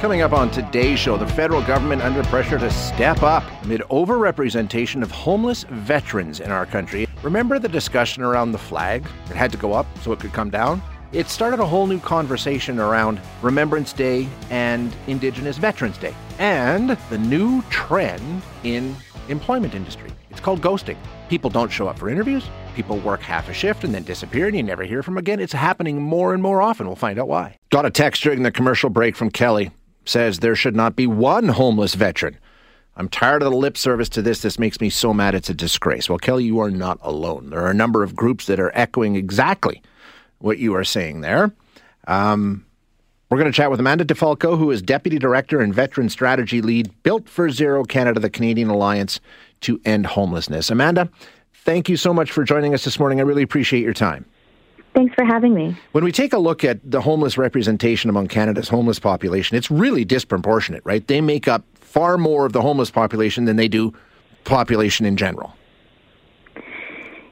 Coming 0.00 0.22
up 0.22 0.32
on 0.32 0.50
today's 0.50 0.98
show, 0.98 1.18
the 1.18 1.26
federal 1.26 1.60
government 1.60 2.00
under 2.00 2.22
pressure 2.22 2.58
to 2.58 2.70
step 2.70 3.22
up 3.22 3.44
amid 3.62 3.82
overrepresentation 3.90 5.02
of 5.02 5.10
homeless 5.10 5.64
veterans 5.64 6.40
in 6.40 6.50
our 6.50 6.64
country. 6.64 7.06
Remember 7.22 7.58
the 7.58 7.68
discussion 7.68 8.22
around 8.22 8.52
the 8.52 8.58
flag? 8.58 9.06
It 9.26 9.36
had 9.36 9.52
to 9.52 9.58
go 9.58 9.74
up 9.74 9.86
so 9.98 10.12
it 10.12 10.18
could 10.18 10.32
come 10.32 10.48
down? 10.48 10.80
It 11.12 11.28
started 11.28 11.60
a 11.60 11.66
whole 11.66 11.86
new 11.86 12.00
conversation 12.00 12.78
around 12.78 13.20
Remembrance 13.42 13.92
Day 13.92 14.26
and 14.48 14.90
Indigenous 15.06 15.58
Veterans 15.58 15.98
Day, 15.98 16.14
and 16.38 16.96
the 17.10 17.18
new 17.18 17.60
trend 17.68 18.40
in 18.64 18.96
employment 19.28 19.74
industry. 19.74 20.10
It's 20.30 20.40
called 20.40 20.62
ghosting. 20.62 20.96
People 21.28 21.50
don't 21.50 21.70
show 21.70 21.88
up 21.88 21.98
for 21.98 22.08
interviews. 22.08 22.48
People 22.74 22.96
work 23.00 23.20
half 23.20 23.50
a 23.50 23.52
shift 23.52 23.84
and 23.84 23.94
then 23.94 24.04
disappear 24.04 24.46
and 24.46 24.56
you 24.56 24.62
never 24.62 24.84
hear 24.84 25.02
from 25.02 25.18
again. 25.18 25.40
It's 25.40 25.52
happening 25.52 26.00
more 26.00 26.32
and 26.32 26.42
more 26.42 26.62
often. 26.62 26.86
We'll 26.86 26.96
find 26.96 27.18
out 27.18 27.28
why. 27.28 27.58
Got 27.68 27.84
a 27.84 27.90
text 27.90 28.22
during 28.22 28.44
the 28.44 28.50
commercial 28.50 28.88
break 28.88 29.14
from 29.14 29.30
Kelly 29.30 29.70
says 30.04 30.38
there 30.38 30.56
should 30.56 30.76
not 30.76 30.96
be 30.96 31.06
one 31.06 31.48
homeless 31.48 31.94
veteran. 31.94 32.36
I'm 32.96 33.08
tired 33.08 33.42
of 33.42 33.50
the 33.50 33.56
lip 33.56 33.76
service 33.76 34.08
to 34.10 34.22
this. 34.22 34.42
This 34.42 34.58
makes 34.58 34.80
me 34.80 34.90
so 34.90 35.14
mad 35.14 35.34
it's 35.34 35.48
a 35.48 35.54
disgrace. 35.54 36.08
Well, 36.08 36.18
Kelly, 36.18 36.44
you 36.44 36.58
are 36.60 36.70
not 36.70 36.98
alone. 37.02 37.50
There 37.50 37.60
are 37.60 37.70
a 37.70 37.74
number 37.74 38.02
of 38.02 38.14
groups 38.14 38.46
that 38.46 38.60
are 38.60 38.72
echoing 38.74 39.16
exactly 39.16 39.80
what 40.38 40.58
you 40.58 40.74
are 40.74 40.84
saying 40.84 41.20
there. 41.20 41.52
Um, 42.06 42.66
we're 43.30 43.38
going 43.38 43.50
to 43.50 43.56
chat 43.56 43.70
with 43.70 43.78
Amanda 43.78 44.04
DeFalco, 44.04 44.58
who 44.58 44.72
is 44.72 44.82
Deputy 44.82 45.18
Director 45.18 45.60
and 45.60 45.72
Veteran 45.72 46.08
Strategy 46.08 46.60
Lead, 46.60 46.90
Built 47.04 47.28
for 47.28 47.48
Zero 47.48 47.84
Canada, 47.84 48.18
the 48.18 48.28
Canadian 48.28 48.68
Alliance 48.68 49.20
to 49.60 49.80
End 49.84 50.04
Homelessness. 50.04 50.68
Amanda, 50.68 51.08
thank 51.54 51.88
you 51.88 51.96
so 51.96 52.12
much 52.12 52.32
for 52.32 52.42
joining 52.42 52.74
us 52.74 52.82
this 52.82 52.98
morning. 52.98 53.20
I 53.20 53.22
really 53.22 53.44
appreciate 53.44 53.84
your 53.84 53.94
time. 53.94 54.24
Thanks 54.94 55.14
for 55.14 55.24
having 55.24 55.54
me. 55.54 55.76
When 55.92 56.04
we 56.04 56.12
take 56.12 56.32
a 56.32 56.38
look 56.38 56.64
at 56.64 56.78
the 56.88 57.00
homeless 57.00 57.38
representation 57.38 58.10
among 58.10 58.28
Canada's 58.28 58.68
homeless 58.68 58.98
population, 58.98 59.56
it's 59.56 59.70
really 59.70 60.04
disproportionate, 60.04 60.82
right? 60.84 61.06
They 61.06 61.20
make 61.20 61.46
up 61.46 61.64
far 61.74 62.18
more 62.18 62.46
of 62.46 62.52
the 62.52 62.60
homeless 62.60 62.90
population 62.90 63.44
than 63.44 63.56
they 63.56 63.68
do 63.68 63.94
population 64.44 65.06
in 65.06 65.16
general. 65.16 65.54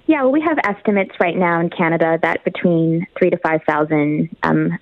Yeah, 0.06 0.22
well, 0.22 0.32
we 0.32 0.40
have 0.40 0.58
estimates 0.64 1.12
right 1.20 1.36
now 1.36 1.60
in 1.60 1.68
Canada 1.68 2.18
that 2.22 2.42
between 2.44 3.06
three 3.18 3.30
to 3.30 3.36
five 3.38 3.60
thousand 3.68 4.34
um, 4.42 4.78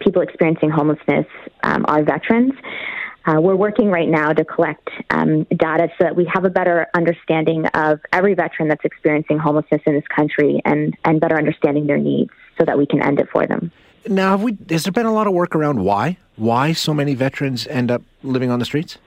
people 0.00 0.20
experiencing 0.20 0.70
homelessness 0.70 1.26
um, 1.62 1.86
are 1.88 2.02
veterans. 2.02 2.52
Uh, 3.26 3.40
we're 3.40 3.56
working 3.56 3.90
right 3.90 4.08
now 4.08 4.32
to 4.32 4.44
collect 4.44 4.88
um, 5.10 5.44
data 5.44 5.88
so 5.98 6.04
that 6.04 6.14
we 6.14 6.24
have 6.32 6.44
a 6.44 6.50
better 6.50 6.86
understanding 6.94 7.66
of 7.74 7.98
every 8.12 8.34
veteran 8.34 8.68
that's 8.68 8.84
experiencing 8.84 9.36
homelessness 9.36 9.82
in 9.84 9.94
this 9.94 10.06
country 10.14 10.62
and, 10.64 10.96
and 11.04 11.20
better 11.20 11.36
understanding 11.36 11.86
their 11.88 11.98
needs 11.98 12.30
so 12.56 12.64
that 12.64 12.78
we 12.78 12.86
can 12.86 13.02
end 13.02 13.18
it 13.18 13.28
for 13.32 13.44
them. 13.46 13.72
Now, 14.06 14.30
have 14.30 14.42
we, 14.42 14.56
has 14.70 14.84
there 14.84 14.92
been 14.92 15.06
a 15.06 15.12
lot 15.12 15.26
of 15.26 15.32
work 15.32 15.56
around 15.56 15.80
why? 15.80 16.18
Why 16.36 16.72
so 16.72 16.94
many 16.94 17.14
veterans 17.14 17.66
end 17.66 17.90
up 17.90 18.02
living 18.22 18.50
on 18.50 18.60
the 18.60 18.64
streets? 18.64 18.98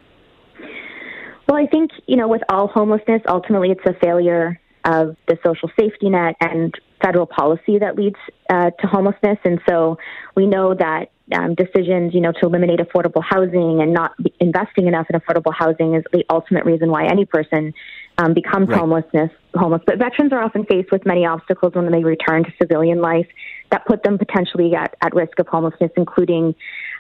Well, 1.48 1.58
I 1.58 1.66
think, 1.66 1.92
you 2.06 2.18
know, 2.18 2.28
with 2.28 2.42
all 2.50 2.68
homelessness, 2.68 3.22
ultimately 3.28 3.72
it's 3.72 3.86
a 3.86 3.94
failure 3.94 4.60
of 4.84 5.16
the 5.28 5.38
social 5.46 5.70
safety 5.80 6.10
net 6.10 6.36
and 6.42 6.74
federal 7.02 7.26
policy 7.26 7.80
that 7.80 7.96
leads 7.96 8.18
uh, 8.50 8.72
to 8.82 8.88
homelessness. 8.88 9.38
And 9.46 9.62
so 9.68 9.98
we 10.36 10.46
know 10.46 10.74
that 10.74 11.12
um, 11.34 11.56
decisions, 11.56 12.14
you 12.14 12.22
know, 12.22 12.32
to 12.32 12.48
eliminate 12.48 12.80
affordable 12.80 13.24
housing 13.24 13.82
and 13.82 13.94
not 13.94 14.12
investing 14.40 14.88
enough 14.88 15.08
in 15.10 15.20
affordable 15.20 15.54
housing 15.54 15.96
is 15.96 16.04
the 16.12 16.26
ultimate 16.30 16.66
reason 16.66 16.90
why 16.90 17.06
any 17.06 17.26
person 17.26 17.74
um, 18.18 18.34
becomes 18.34 18.68
right. 18.68 18.80
homelessness 18.80 19.32
homeless. 19.56 19.82
But 19.86 19.98
veterans 19.98 20.32
are 20.34 20.42
often 20.42 20.66
faced 20.66 20.92
with 20.92 21.06
many 21.06 21.26
obstacles 21.26 21.74
when 21.74 21.92
they 21.92 22.04
return 22.04 22.44
to 22.44 22.52
civilian 22.62 23.02
life 23.02 23.28
that 23.72 23.86
put 23.86 24.04
them 24.04 24.18
potentially 24.18 24.76
at, 24.76 24.96
at 25.02 25.16
risk 25.16 25.40
of 25.40 25.48
homelessness, 25.48 25.92
including 25.96 26.56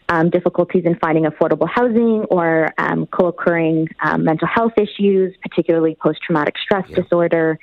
um, 0.10 0.30
difficulties 0.30 0.84
in 0.86 0.96
finding 0.96 1.26
affordable 1.26 1.70
housing 1.70 2.26
or 2.32 2.74
um, 2.78 3.06
co-occurring 3.08 3.88
um, 4.02 4.24
mental 4.24 4.48
health 4.48 4.74
issues, 4.78 5.36
particularly 5.42 5.96
post-traumatic 6.02 6.56
stress 6.58 6.86
yeah. 6.90 6.96
disorder. 6.96 7.60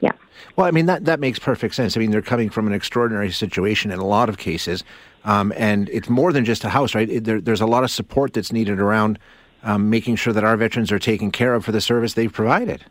Yeah. 0.00 0.12
Well, 0.56 0.66
I 0.66 0.70
mean 0.70 0.86
that 0.86 1.04
that 1.04 1.20
makes 1.20 1.38
perfect 1.38 1.74
sense. 1.74 1.96
I 1.96 2.00
mean 2.00 2.10
they're 2.10 2.22
coming 2.22 2.50
from 2.50 2.66
an 2.66 2.72
extraordinary 2.72 3.30
situation 3.30 3.90
in 3.90 3.98
a 3.98 4.06
lot 4.06 4.28
of 4.28 4.38
cases, 4.38 4.84
um, 5.24 5.52
and 5.56 5.88
it's 5.90 6.08
more 6.08 6.32
than 6.32 6.44
just 6.44 6.64
a 6.64 6.68
house, 6.68 6.94
right? 6.94 7.08
It, 7.08 7.24
there, 7.24 7.40
there's 7.40 7.60
a 7.60 7.66
lot 7.66 7.84
of 7.84 7.90
support 7.90 8.32
that's 8.32 8.52
needed 8.52 8.80
around 8.80 9.18
um, 9.62 9.90
making 9.90 10.16
sure 10.16 10.32
that 10.32 10.44
our 10.44 10.56
veterans 10.56 10.92
are 10.92 10.98
taken 10.98 11.30
care 11.30 11.54
of 11.54 11.64
for 11.64 11.72
the 11.72 11.80
service 11.80 12.14
they've 12.14 12.32
provided. 12.32 12.84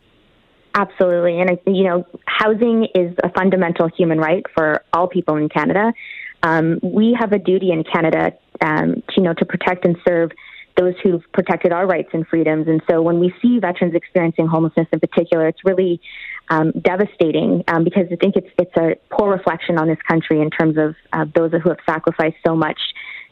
Absolutely, 0.74 1.40
and 1.40 1.58
you 1.66 1.84
know, 1.84 2.06
housing 2.26 2.86
is 2.94 3.14
a 3.24 3.30
fundamental 3.32 3.88
human 3.88 4.18
right 4.18 4.44
for 4.54 4.84
all 4.92 5.08
people 5.08 5.36
in 5.36 5.48
Canada. 5.48 5.92
Um, 6.42 6.78
we 6.82 7.16
have 7.18 7.32
a 7.32 7.38
duty 7.38 7.72
in 7.72 7.82
Canada, 7.84 8.32
um, 8.60 9.02
to, 9.08 9.14
you 9.16 9.22
know, 9.22 9.34
to 9.34 9.44
protect 9.44 9.84
and 9.84 9.96
serve 10.06 10.30
those 10.78 10.94
who've 11.02 11.22
protected 11.32 11.72
our 11.72 11.86
rights 11.86 12.10
and 12.12 12.26
freedoms. 12.26 12.68
And 12.68 12.80
so, 12.88 13.02
when 13.02 13.18
we 13.18 13.34
see 13.42 13.58
veterans 13.58 13.94
experiencing 13.94 14.46
homelessness 14.46 14.86
in 14.92 15.00
particular, 15.00 15.48
it's 15.48 15.64
really 15.64 16.00
um, 16.48 16.72
devastating 16.72 17.64
um, 17.68 17.84
because 17.84 18.06
I 18.10 18.16
think 18.16 18.36
it's 18.36 18.48
it's 18.58 18.76
a 18.76 18.96
poor 19.14 19.30
reflection 19.30 19.78
on 19.78 19.88
this 19.88 19.98
country 20.08 20.40
in 20.40 20.50
terms 20.50 20.76
of 20.78 20.94
uh, 21.12 21.26
those 21.34 21.52
who 21.52 21.68
have 21.68 21.78
sacrificed 21.86 22.36
so 22.46 22.54
much 22.54 22.78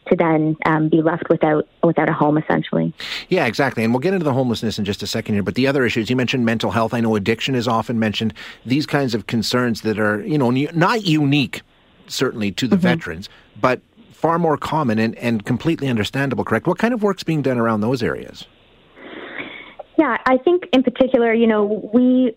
to 0.09 0.15
then 0.15 0.55
um, 0.65 0.89
be 0.89 1.01
left 1.01 1.29
without 1.29 1.67
without 1.83 2.09
a 2.09 2.13
home 2.13 2.37
essentially. 2.37 2.93
Yeah, 3.29 3.45
exactly. 3.45 3.83
And 3.83 3.93
we'll 3.93 3.99
get 3.99 4.13
into 4.13 4.23
the 4.23 4.33
homelessness 4.33 4.79
in 4.79 4.85
just 4.85 5.03
a 5.03 5.07
second 5.07 5.35
here. 5.35 5.43
But 5.43 5.55
the 5.55 5.67
other 5.67 5.85
issues 5.85 6.09
you 6.09 6.15
mentioned, 6.15 6.45
mental 6.45 6.71
health. 6.71 6.93
I 6.93 7.01
know 7.01 7.15
addiction 7.15 7.55
is 7.55 7.67
often 7.67 7.99
mentioned. 7.99 8.33
These 8.65 8.85
kinds 8.85 9.13
of 9.13 9.27
concerns 9.27 9.81
that 9.81 9.99
are 9.99 10.21
you 10.21 10.37
know 10.37 10.49
not 10.49 11.05
unique, 11.05 11.61
certainly 12.07 12.51
to 12.53 12.67
the 12.67 12.75
mm-hmm. 12.75 12.83
veterans, 12.83 13.29
but 13.59 13.81
far 14.17 14.39
more 14.39 14.57
common 14.57 14.97
and, 14.97 15.15
and 15.15 15.45
completely 15.45 15.87
understandable. 15.87 16.43
Correct. 16.43 16.65
What 16.65 16.79
kind 16.79 16.93
of 16.93 17.03
work's 17.03 17.23
being 17.23 17.43
done 17.43 17.59
around 17.59 17.81
those 17.81 18.01
areas? 18.01 18.47
Yeah, 19.97 20.17
I 20.25 20.37
think 20.37 20.63
in 20.73 20.83
particular, 20.83 21.33
you 21.33 21.47
know, 21.47 21.89
we 21.93 22.35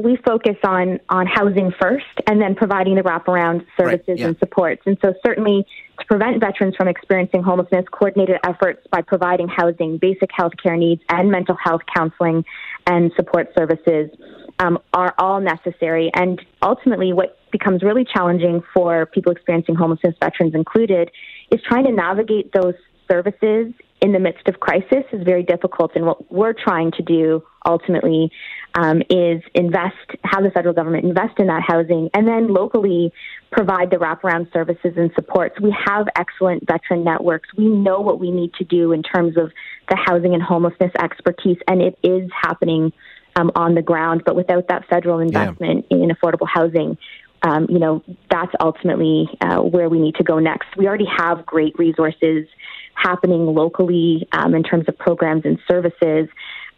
we 0.00 0.16
focus 0.24 0.56
on 0.64 1.00
on 1.08 1.26
housing 1.26 1.72
first 1.80 2.04
and 2.26 2.40
then 2.40 2.54
providing 2.54 2.94
the 2.96 3.02
wraparound 3.02 3.64
services 3.78 4.04
right, 4.08 4.18
yeah. 4.18 4.26
and 4.26 4.38
supports. 4.38 4.82
And 4.86 4.96
so 5.02 5.14
certainly 5.24 5.66
to 5.98 6.06
prevent 6.06 6.40
veterans 6.40 6.74
from 6.76 6.88
experiencing 6.88 7.42
homelessness, 7.42 7.84
coordinated 7.92 8.38
efforts 8.44 8.86
by 8.90 9.02
providing 9.02 9.48
housing, 9.48 9.98
basic 9.98 10.30
health 10.32 10.52
care 10.62 10.76
needs, 10.76 11.02
and 11.08 11.30
mental 11.30 11.56
health 11.56 11.82
counseling 11.94 12.44
and 12.86 13.12
support 13.16 13.52
services 13.56 14.10
um, 14.60 14.78
are 14.92 15.14
all 15.18 15.40
necessary. 15.40 16.10
And 16.14 16.40
ultimately, 16.62 17.12
what 17.12 17.38
becomes 17.50 17.82
really 17.82 18.04
challenging 18.04 18.62
for 18.72 19.06
people 19.06 19.32
experiencing 19.32 19.74
homelessness, 19.74 20.14
veterans 20.22 20.54
included, 20.54 21.10
is 21.50 21.60
trying 21.66 21.84
to 21.86 21.92
navigate 21.92 22.52
those 22.52 22.74
services 23.10 23.72
in 24.02 24.12
the 24.12 24.18
midst 24.18 24.48
of 24.48 24.60
crisis 24.60 25.04
is 25.12 25.22
very 25.24 25.42
difficult. 25.42 25.92
And 25.94 26.06
what 26.06 26.32
we're 26.32 26.54
trying 26.54 26.92
to 26.92 27.02
do 27.02 27.42
ultimately 27.66 28.30
um, 28.74 29.02
is 29.10 29.42
invest, 29.54 29.96
have 30.24 30.42
the 30.42 30.50
federal 30.54 30.74
government 30.74 31.04
invest 31.04 31.38
in 31.38 31.48
that 31.48 31.62
housing, 31.66 32.08
and 32.14 32.26
then 32.26 32.48
locally 32.48 33.12
provide 33.50 33.90
the 33.90 33.96
wraparound 33.96 34.52
services 34.52 34.92
and 34.96 35.10
supports. 35.14 35.60
We 35.60 35.74
have 35.86 36.06
excellent 36.16 36.66
veteran 36.66 37.04
networks. 37.04 37.48
We 37.56 37.68
know 37.68 38.00
what 38.00 38.20
we 38.20 38.30
need 38.30 38.54
to 38.54 38.64
do 38.64 38.92
in 38.92 39.02
terms 39.02 39.36
of 39.36 39.50
the 39.88 39.96
housing 39.96 40.34
and 40.34 40.42
homelessness 40.42 40.92
expertise, 40.98 41.58
and 41.66 41.82
it 41.82 41.98
is 42.02 42.30
happening 42.42 42.92
um, 43.36 43.50
on 43.54 43.74
the 43.74 43.82
ground. 43.82 44.22
But 44.24 44.36
without 44.36 44.68
that 44.68 44.86
federal 44.88 45.18
investment 45.18 45.86
yeah. 45.90 45.98
in 45.98 46.10
affordable 46.10 46.48
housing, 46.48 46.98
um, 47.42 47.66
you 47.70 47.78
know, 47.78 48.02
that's 48.30 48.52
ultimately 48.60 49.28
uh, 49.40 49.60
where 49.60 49.88
we 49.88 49.98
need 49.98 50.16
to 50.16 50.24
go 50.24 50.38
next. 50.38 50.76
We 50.76 50.86
already 50.86 51.08
have 51.16 51.46
great 51.46 51.78
resources 51.78 52.46
happening 52.94 53.46
locally 53.46 54.28
um, 54.32 54.54
in 54.54 54.62
terms 54.62 54.84
of 54.88 54.98
programs 54.98 55.44
and 55.44 55.58
services. 55.66 56.28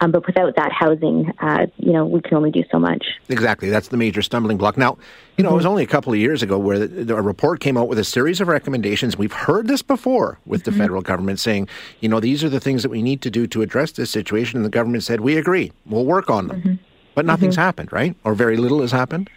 Um, 0.03 0.11
but 0.11 0.27
without 0.27 0.57
that 0.57 0.73
housing, 0.73 1.33
uh, 1.39 1.67
you 1.77 1.93
know, 1.93 2.05
we 2.05 2.21
can 2.21 2.37
only 2.37 2.51
do 2.51 2.65
so 2.73 2.79
much. 2.81 3.07
Exactly. 3.29 3.71
That's 3.71 3.89
the 3.89 3.97
major 3.97 4.21
stumbling 4.21 4.57
block. 4.57 4.77
Now, 4.77 4.99
you 5.37 5.45
know, 5.45 5.51
mm-hmm. 5.51 5.55
it 5.55 5.57
was 5.59 5.67
only 5.67 5.85
a 5.85 5.87
couple 5.87 6.13
of 6.13 6.19
years 6.19 6.43
ago 6.43 6.59
where 6.59 6.89
the, 6.89 7.15
a 7.15 7.23
report 7.23 7.61
came 7.61 7.77
out 7.77 7.87
with 7.87 8.01
a 8.01 8.05
series 8.05 8.41
of 8.41 8.49
recommendations. 8.49 9.16
We've 9.16 9.33
heard 9.33 9.69
this 9.69 9.81
before 9.81 10.41
with 10.45 10.63
mm-hmm. 10.63 10.72
the 10.72 10.77
federal 10.77 11.03
government 11.03 11.39
saying, 11.39 11.69
you 12.01 12.09
know, 12.09 12.19
these 12.19 12.43
are 12.43 12.49
the 12.49 12.59
things 12.59 12.83
that 12.83 12.89
we 12.89 13.01
need 13.01 13.22
to 13.22 13.31
do 13.31 13.47
to 13.47 13.63
address 13.63 13.93
this 13.93 14.10
situation. 14.10 14.57
And 14.57 14.65
the 14.65 14.71
government 14.71 15.04
said, 15.04 15.21
we 15.21 15.37
agree, 15.37 15.71
we'll 15.87 16.05
work 16.05 16.28
on 16.28 16.48
them. 16.48 16.60
Mm-hmm. 16.60 16.75
But 17.15 17.25
nothing's 17.25 17.55
mm-hmm. 17.55 17.63
happened, 17.63 17.93
right? 17.93 18.16
Or 18.25 18.34
very 18.34 18.57
little 18.57 18.81
has 18.81 18.91
happened? 18.91 19.31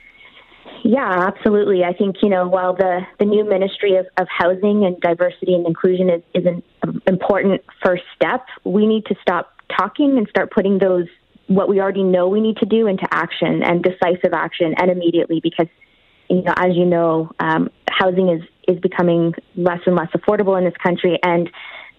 Yeah, 0.83 1.27
absolutely. 1.27 1.83
I 1.83 1.93
think, 1.93 2.17
you 2.21 2.29
know, 2.29 2.47
while 2.47 2.75
the, 2.75 3.01
the 3.19 3.25
new 3.25 3.43
Ministry 3.43 3.97
of, 3.97 4.07
of 4.17 4.27
Housing 4.29 4.85
and 4.85 4.99
Diversity 5.01 5.53
and 5.53 5.65
Inclusion 5.67 6.09
is, 6.09 6.23
is 6.33 6.45
an 6.45 6.63
important 7.07 7.61
first 7.83 8.03
step, 8.15 8.45
we 8.63 8.85
need 8.87 9.05
to 9.07 9.15
stop 9.21 9.54
talking 9.69 10.17
and 10.17 10.27
start 10.29 10.51
putting 10.51 10.79
those, 10.79 11.07
what 11.47 11.69
we 11.69 11.79
already 11.79 12.03
know 12.03 12.27
we 12.27 12.41
need 12.41 12.57
to 12.57 12.65
do, 12.65 12.87
into 12.87 13.07
action 13.11 13.63
and 13.63 13.83
decisive 13.83 14.33
action 14.33 14.73
and 14.77 14.89
immediately 14.89 15.39
because, 15.41 15.67
you 16.29 16.41
know, 16.41 16.53
as 16.57 16.75
you 16.75 16.85
know, 16.85 17.31
um, 17.39 17.69
housing 17.89 18.29
is, 18.29 18.41
is 18.67 18.79
becoming 18.79 19.33
less 19.55 19.79
and 19.85 19.95
less 19.95 20.09
affordable 20.09 20.57
in 20.57 20.63
this 20.63 20.77
country 20.81 21.19
and 21.23 21.49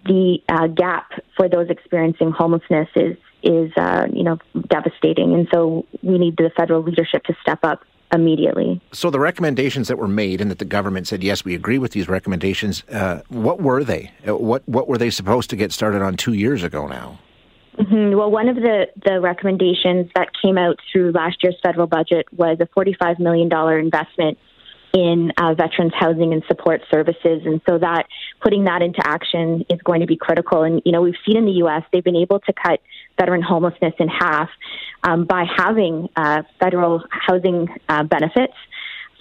the 0.07 0.39
uh, 0.49 0.67
gap 0.69 1.11
for 1.37 1.49
those 1.49 1.69
experiencing 1.69 2.31
homelessness 2.31 2.89
is 2.95 3.17
is 3.43 3.71
uh, 3.77 4.07
you 4.13 4.23
know 4.23 4.39
devastating, 4.69 5.35
and 5.35 5.49
so 5.53 5.87
we 6.03 6.19
need 6.19 6.37
the 6.37 6.51
federal 6.57 6.83
leadership 6.83 7.25
to 7.25 7.37
step 7.41 7.61
up 7.63 7.85
immediately. 8.13 8.81
So 8.93 9.11
the 9.11 9.21
recommendations 9.21 9.89
that 9.89 9.99
were 9.99 10.09
made 10.09 10.41
and 10.41 10.51
that 10.51 10.59
the 10.59 10.65
government 10.65 11.07
said 11.07 11.23
yes, 11.23 11.45
we 11.45 11.55
agree 11.55 11.79
with 11.79 11.93
these 11.93 12.09
recommendations. 12.09 12.85
Uh, 12.91 13.23
what 13.29 13.61
were 13.61 13.85
they? 13.85 14.13
Uh, 14.27 14.37
what 14.37 14.67
what 14.69 14.89
were 14.89 14.99
they 14.99 15.11
supposed 15.11 15.51
to 15.51 15.57
get 15.57 15.73
started 15.73 16.03
on 16.03 16.17
two 16.17 16.33
years 16.33 16.63
ago 16.63 16.87
now? 16.87 17.19
Mm-hmm. 17.79 18.17
Well, 18.17 18.31
one 18.31 18.49
of 18.49 18.57
the, 18.57 18.87
the 19.05 19.21
recommendations 19.21 20.11
that 20.15 20.29
came 20.43 20.57
out 20.57 20.79
through 20.91 21.13
last 21.13 21.37
year's 21.43 21.57
federal 21.63 21.87
budget 21.87 22.27
was 22.33 22.59
a 22.61 22.67
$45 22.67 23.19
million 23.19 23.51
investment 23.79 24.39
in 24.95 25.31
uh, 25.37 25.53
veterans 25.53 25.93
housing 25.95 26.33
and 26.33 26.43
support 26.49 26.81
services. 26.91 27.43
And 27.45 27.61
so 27.69 27.79
that 27.79 28.07
putting 28.41 28.65
that 28.65 28.81
into 28.81 29.01
action 29.05 29.65
is 29.69 29.79
going 29.83 30.01
to 30.01 30.07
be 30.07 30.17
critical. 30.17 30.63
And, 30.63 30.81
you 30.87 30.93
know, 30.93 31.03
we've 31.03 31.21
seen 31.27 31.37
in 31.37 31.45
the 31.45 31.53
U.S., 31.53 31.83
they've 31.93 32.03
been 32.03 32.17
able 32.17 32.41
to 32.41 32.53
cut 32.53 32.81
veteran 33.19 33.43
homelessness 33.43 33.93
in 33.99 34.09
half 34.09 34.49
um, 35.03 35.27
by 35.27 35.45
having 35.57 36.09
uh, 36.17 36.43
federal 36.59 37.03
housing 37.11 37.69
uh, 37.91 38.05
benefits 38.05 38.55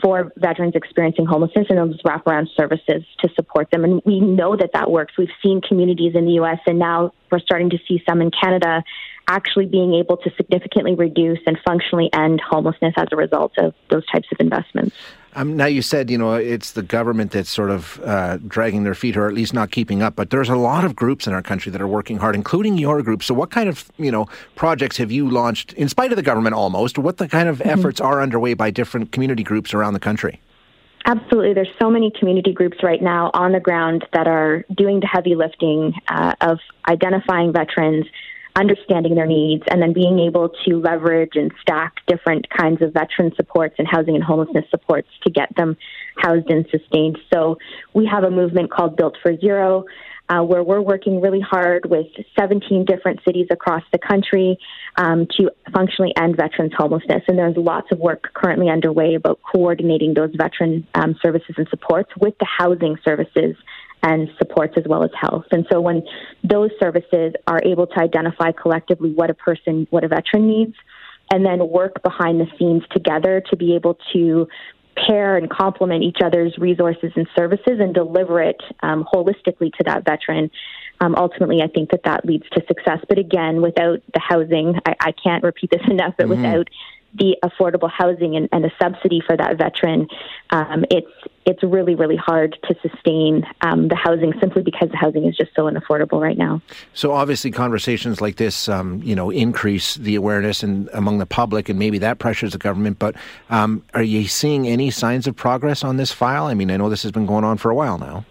for 0.01 0.31
veterans 0.37 0.73
experiencing 0.75 1.25
homelessness 1.25 1.67
and 1.69 1.77
those 1.77 2.01
wraparound 2.03 2.47
services 2.55 3.03
to 3.19 3.29
support 3.35 3.69
them. 3.71 3.83
And 3.83 4.01
we 4.05 4.19
know 4.19 4.55
that 4.55 4.71
that 4.73 4.91
works. 4.91 5.13
We've 5.17 5.29
seen 5.41 5.61
communities 5.61 6.13
in 6.15 6.25
the 6.25 6.33
U.S. 6.33 6.59
and 6.65 6.79
now 6.79 7.13
we're 7.31 7.39
starting 7.39 7.69
to 7.71 7.79
see 7.87 8.03
some 8.07 8.21
in 8.21 8.31
Canada 8.31 8.83
actually 9.27 9.65
being 9.65 9.95
able 9.95 10.17
to 10.17 10.31
significantly 10.37 10.95
reduce 10.95 11.39
and 11.47 11.57
functionally 11.65 12.09
end 12.13 12.41
homelessness 12.41 12.93
as 12.97 13.07
a 13.11 13.15
result 13.15 13.53
of 13.57 13.73
those 13.89 14.05
types 14.07 14.27
of 14.31 14.39
investments. 14.39 14.95
Um, 15.35 15.57
now 15.57 15.65
you 15.65 15.81
said 15.81 16.09
you 16.09 16.17
know 16.17 16.33
it's 16.33 16.71
the 16.71 16.81
government 16.81 17.31
that's 17.31 17.49
sort 17.49 17.69
of 17.69 17.99
uh, 18.05 18.37
dragging 18.47 18.83
their 18.83 18.95
feet, 18.95 19.17
or 19.17 19.27
at 19.27 19.33
least 19.33 19.53
not 19.53 19.69
keeping 19.69 20.01
up. 20.01 20.15
But 20.15 20.29
there's 20.29 20.49
a 20.49 20.55
lot 20.55 20.85
of 20.85 20.95
groups 20.95 21.27
in 21.27 21.33
our 21.33 21.41
country 21.41 21.71
that 21.71 21.81
are 21.81 21.87
working 21.87 22.17
hard, 22.17 22.35
including 22.35 22.77
your 22.77 23.01
group. 23.01 23.21
So, 23.21 23.33
what 23.33 23.51
kind 23.51 23.67
of 23.67 23.91
you 23.97 24.11
know 24.11 24.27
projects 24.55 24.97
have 24.97 25.11
you 25.11 25.29
launched, 25.29 25.73
in 25.73 25.89
spite 25.89 26.11
of 26.11 26.15
the 26.15 26.23
government, 26.23 26.55
almost? 26.55 26.97
What 26.97 27.17
the 27.17 27.27
kind 27.27 27.49
of 27.49 27.59
mm-hmm. 27.59 27.69
efforts 27.69 27.99
are 27.99 28.21
underway 28.21 28.53
by 28.53 28.71
different 28.71 29.11
community 29.11 29.43
groups 29.43 29.73
around 29.73 29.93
the 29.93 29.99
country? 29.99 30.39
Absolutely. 31.05 31.53
There's 31.53 31.69
so 31.79 31.89
many 31.89 32.11
community 32.17 32.51
groups 32.51 32.77
right 32.81 33.01
now 33.01 33.29
on 33.33 33.51
the 33.51 33.59
ground 33.59 34.07
that 34.13 34.27
are 34.27 34.65
doing 34.75 35.01
the 35.01 35.07
heavy 35.07 35.35
lifting 35.35 35.93
uh, 36.07 36.33
of 36.41 36.57
identifying 36.89 37.53
veterans, 37.53 38.05
understanding 38.55 39.15
their 39.15 39.25
needs, 39.25 39.63
and 39.69 39.81
then 39.81 39.93
being 39.93 40.19
able 40.19 40.49
to 40.65 40.79
leverage 40.79 41.31
and 41.35 41.51
stack 41.61 41.95
different 42.07 42.47
kinds 42.49 42.81
of 42.81 42.93
veteran 42.93 43.31
supports 43.35 43.75
and 43.77 43.87
housing 43.87 44.15
and 44.15 44.23
homelessness 44.23 44.65
supports 44.69 45.07
to 45.23 45.29
get 45.29 45.53
them 45.55 45.75
housed 46.17 46.49
and 46.49 46.65
sustained. 46.71 47.17
So 47.33 47.57
we 47.93 48.05
have 48.05 48.23
a 48.23 48.31
movement 48.31 48.71
called 48.71 48.95
Built 48.95 49.17
for 49.21 49.37
Zero. 49.37 49.85
Uh, 50.27 50.41
where 50.41 50.63
we're 50.63 50.81
working 50.81 51.21
really 51.21 51.39
hard 51.39 51.87
with 51.87 52.07
17 52.39 52.85
different 52.85 53.19
cities 53.23 53.45
across 53.51 53.83
the 53.91 53.99
country 53.99 54.57
um, 54.95 55.27
to 55.37 55.51
functionally 55.71 56.11
end 56.17 56.35
veterans 56.35 56.71
homelessness. 56.75 57.21
And 57.27 57.37
there's 57.37 57.55
lots 57.55 57.91
of 57.91 57.99
work 57.99 58.33
currently 58.33 58.67
underway 58.67 59.13
about 59.13 59.39
coordinating 59.43 60.15
those 60.15 60.31
veteran 60.35 60.87
um, 60.95 61.15
services 61.21 61.53
and 61.59 61.67
supports 61.69 62.09
with 62.19 62.33
the 62.39 62.47
housing 62.57 62.97
services 63.05 63.55
and 64.03 64.29
supports 64.37 64.73
as 64.77 64.83
well 64.87 65.03
as 65.03 65.09
health. 65.19 65.45
And 65.51 65.65
so 65.71 65.81
when 65.81 66.03
those 66.43 66.69
services 66.79 67.33
are 67.47 67.59
able 67.63 67.87
to 67.87 67.99
identify 67.99 68.51
collectively 68.51 69.11
what 69.11 69.29
a 69.29 69.33
person, 69.33 69.87
what 69.89 70.03
a 70.03 70.07
veteran 70.07 70.47
needs, 70.47 70.75
and 71.31 71.45
then 71.45 71.67
work 71.69 72.03
behind 72.03 72.39
the 72.39 72.45
scenes 72.57 72.83
together 72.91 73.41
to 73.49 73.55
be 73.55 73.75
able 73.75 73.97
to 74.13 74.47
pair 74.95 75.37
and 75.37 75.49
complement 75.49 76.03
each 76.03 76.19
other's 76.23 76.57
resources 76.57 77.11
and 77.15 77.27
services 77.35 77.79
and 77.79 77.93
deliver 77.93 78.41
it 78.41 78.61
um, 78.81 79.05
holistically 79.11 79.71
to 79.73 79.83
that 79.85 80.05
veteran. 80.05 80.49
Um, 81.01 81.15
ultimately, 81.15 81.61
I 81.61 81.67
think 81.67 81.91
that 81.91 82.03
that 82.05 82.25
leads 82.25 82.47
to 82.53 82.61
success. 82.67 82.99
But 83.09 83.19
again, 83.19 83.61
without 83.61 84.01
the 84.13 84.19
housing, 84.19 84.75
I, 84.85 84.95
I 85.01 85.11
can't 85.11 85.43
repeat 85.43 85.71
this 85.71 85.81
enough, 85.89 86.13
but 86.17 86.27
mm-hmm. 86.27 86.41
without 86.41 86.69
the 87.17 87.37
affordable 87.43 87.89
housing 87.89 88.35
and, 88.35 88.49
and 88.51 88.65
a 88.65 88.71
subsidy 88.81 89.21
for 89.25 89.35
that 89.37 89.57
veteran, 89.57 90.07
um, 90.49 90.85
it's 90.91 91.11
it's 91.45 91.61
really 91.63 91.95
really 91.95 92.15
hard 92.15 92.57
to 92.63 92.75
sustain 92.81 93.45
um, 93.61 93.87
the 93.87 93.95
housing 93.95 94.33
simply 94.39 94.63
because 94.63 94.89
the 94.89 94.97
housing 94.97 95.25
is 95.25 95.35
just 95.35 95.51
so 95.55 95.63
unaffordable 95.63 96.19
right 96.19 96.37
now. 96.37 96.61
So 96.93 97.11
obviously, 97.11 97.51
conversations 97.51 98.21
like 98.21 98.35
this, 98.37 98.67
um, 98.67 99.01
you 99.03 99.15
know, 99.15 99.29
increase 99.29 99.95
the 99.95 100.15
awareness 100.15 100.63
and 100.63 100.89
among 100.93 101.19
the 101.19 101.25
public, 101.25 101.69
and 101.69 101.79
maybe 101.79 101.99
that 101.99 102.19
pressures 102.19 102.53
the 102.53 102.57
government. 102.57 102.99
But 102.99 103.15
um, 103.49 103.83
are 103.93 104.03
you 104.03 104.27
seeing 104.27 104.67
any 104.67 104.91
signs 104.91 105.27
of 105.27 105.35
progress 105.35 105.83
on 105.83 105.97
this 105.97 106.11
file? 106.11 106.45
I 106.45 106.53
mean, 106.53 106.71
I 106.71 106.77
know 106.77 106.89
this 106.89 107.03
has 107.03 107.11
been 107.11 107.25
going 107.25 107.43
on 107.43 107.57
for 107.57 107.69
a 107.69 107.75
while 107.75 107.97
now. 107.97 108.25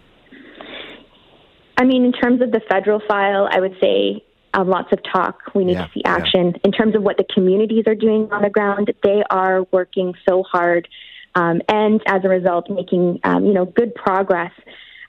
I 1.77 1.83
mean, 1.83 2.05
in 2.05 2.13
terms 2.13 2.41
of 2.41 2.51
the 2.51 2.61
federal 2.69 3.01
file, 3.07 3.49
I 3.51 3.59
would 3.59 3.75
say 3.81 4.24
um, 4.55 4.69
lots 4.69 4.91
of 4.91 4.99
talk. 5.03 5.41
We 5.53 5.65
need 5.65 5.73
yeah, 5.73 5.85
to 5.85 5.91
see 5.93 6.01
action. 6.05 6.47
Yeah. 6.47 6.61
In 6.63 6.71
terms 6.71 6.95
of 6.95 7.03
what 7.03 7.17
the 7.17 7.25
communities 7.33 7.83
are 7.87 7.95
doing 7.95 8.29
on 8.31 8.41
the 8.41 8.49
ground, 8.49 8.91
they 9.03 9.21
are 9.29 9.63
working 9.71 10.13
so 10.27 10.43
hard, 10.43 10.87
um, 11.35 11.61
and 11.67 12.01
as 12.07 12.21
a 12.23 12.29
result, 12.29 12.69
making 12.69 13.19
um, 13.23 13.45
you 13.45 13.53
know 13.53 13.65
good 13.65 13.93
progress. 13.93 14.51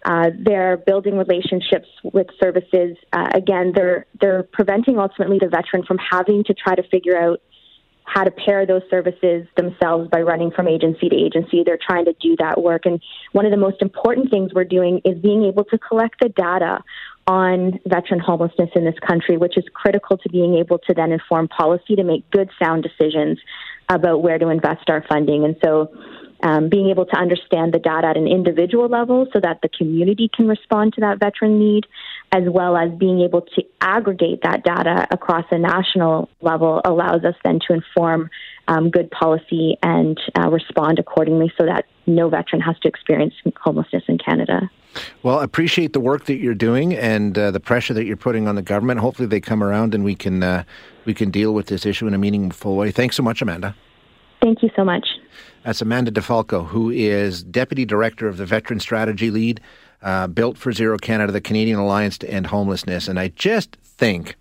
Uh, 0.04 0.30
they're 0.38 0.76
building 0.76 1.18
relationships 1.18 1.88
with 2.04 2.28
services. 2.40 2.96
Uh, 3.12 3.28
again, 3.34 3.72
they're 3.74 4.06
they're 4.20 4.42
preventing 4.42 4.98
ultimately 4.98 5.38
the 5.38 5.48
veteran 5.48 5.84
from 5.84 5.98
having 5.98 6.44
to 6.44 6.54
try 6.54 6.74
to 6.74 6.82
figure 6.88 7.16
out 7.16 7.40
how 8.06 8.24
to 8.24 8.30
pair 8.30 8.64
those 8.64 8.82
services 8.88 9.46
themselves 9.56 10.08
by 10.10 10.20
running 10.20 10.50
from 10.52 10.68
agency 10.68 11.08
to 11.08 11.16
agency. 11.16 11.62
They're 11.64 11.78
trying 11.78 12.04
to 12.06 12.14
do 12.20 12.36
that 12.38 12.62
work. 12.62 12.86
And 12.86 13.00
one 13.32 13.44
of 13.44 13.50
the 13.50 13.58
most 13.58 13.82
important 13.82 14.30
things 14.30 14.52
we're 14.54 14.64
doing 14.64 15.00
is 15.04 15.18
being 15.18 15.44
able 15.44 15.64
to 15.64 15.78
collect 15.78 16.20
the 16.20 16.28
data 16.28 16.78
on 17.26 17.80
veteran 17.84 18.20
homelessness 18.20 18.70
in 18.76 18.84
this 18.84 18.94
country, 19.06 19.36
which 19.36 19.58
is 19.58 19.64
critical 19.74 20.16
to 20.18 20.28
being 20.28 20.54
able 20.54 20.78
to 20.78 20.94
then 20.94 21.10
inform 21.10 21.48
policy 21.48 21.96
to 21.96 22.04
make 22.04 22.30
good, 22.30 22.48
sound 22.62 22.84
decisions 22.84 23.38
about 23.88 24.22
where 24.22 24.38
to 24.38 24.48
invest 24.48 24.88
our 24.88 25.04
funding. 25.08 25.44
And 25.44 25.56
so, 25.64 25.92
um, 26.42 26.68
being 26.68 26.90
able 26.90 27.06
to 27.06 27.16
understand 27.16 27.72
the 27.72 27.78
data 27.78 28.08
at 28.08 28.16
an 28.16 28.26
individual 28.26 28.88
level 28.88 29.26
so 29.32 29.40
that 29.40 29.60
the 29.62 29.68
community 29.68 30.30
can 30.34 30.46
respond 30.48 30.94
to 30.94 31.00
that 31.00 31.18
veteran 31.18 31.58
need, 31.58 31.86
as 32.32 32.44
well 32.46 32.76
as 32.76 32.90
being 32.92 33.20
able 33.20 33.42
to 33.42 33.62
aggregate 33.80 34.40
that 34.42 34.64
data 34.64 35.06
across 35.10 35.44
a 35.50 35.58
national 35.58 36.28
level, 36.40 36.80
allows 36.84 37.24
us 37.24 37.34
then 37.44 37.58
to 37.66 37.74
inform 37.74 38.30
um, 38.68 38.90
good 38.90 39.10
policy 39.10 39.78
and 39.82 40.18
uh, 40.38 40.48
respond 40.50 40.98
accordingly 40.98 41.52
so 41.56 41.64
that 41.64 41.84
no 42.06 42.28
veteran 42.28 42.60
has 42.60 42.78
to 42.80 42.88
experience 42.88 43.34
homelessness 43.56 44.04
in 44.08 44.18
Canada. 44.18 44.70
Well, 45.22 45.38
I 45.38 45.44
appreciate 45.44 45.92
the 45.92 46.00
work 46.00 46.24
that 46.26 46.36
you're 46.36 46.54
doing 46.54 46.94
and 46.94 47.36
uh, 47.36 47.50
the 47.50 47.60
pressure 47.60 47.94
that 47.94 48.04
you're 48.04 48.16
putting 48.16 48.48
on 48.48 48.54
the 48.54 48.62
government. 48.62 49.00
Hopefully, 49.00 49.28
they 49.28 49.40
come 49.40 49.62
around 49.62 49.94
and 49.94 50.04
we 50.04 50.14
can 50.14 50.42
uh, 50.42 50.64
we 51.04 51.14
can 51.14 51.30
deal 51.30 51.52
with 51.52 51.66
this 51.66 51.84
issue 51.84 52.06
in 52.06 52.14
a 52.14 52.18
meaningful 52.18 52.76
way. 52.76 52.90
Thanks 52.90 53.16
so 53.16 53.22
much, 53.22 53.42
Amanda. 53.42 53.74
Thank 54.40 54.62
you 54.62 54.70
so 54.76 54.84
much. 54.84 55.06
That's 55.64 55.82
Amanda 55.82 56.10
DeFalco, 56.10 56.66
who 56.66 56.90
is 56.90 57.42
Deputy 57.42 57.84
Director 57.84 58.28
of 58.28 58.36
the 58.36 58.46
Veteran 58.46 58.78
Strategy 58.78 59.30
Lead, 59.30 59.60
uh, 60.02 60.28
Built 60.28 60.56
for 60.56 60.72
Zero 60.72 60.96
Canada, 60.98 61.32
the 61.32 61.40
Canadian 61.40 61.78
Alliance 61.78 62.18
to 62.18 62.30
End 62.30 62.46
Homelessness. 62.46 63.08
And 63.08 63.18
I 63.18 63.28
just 63.28 63.76
think 63.82 64.36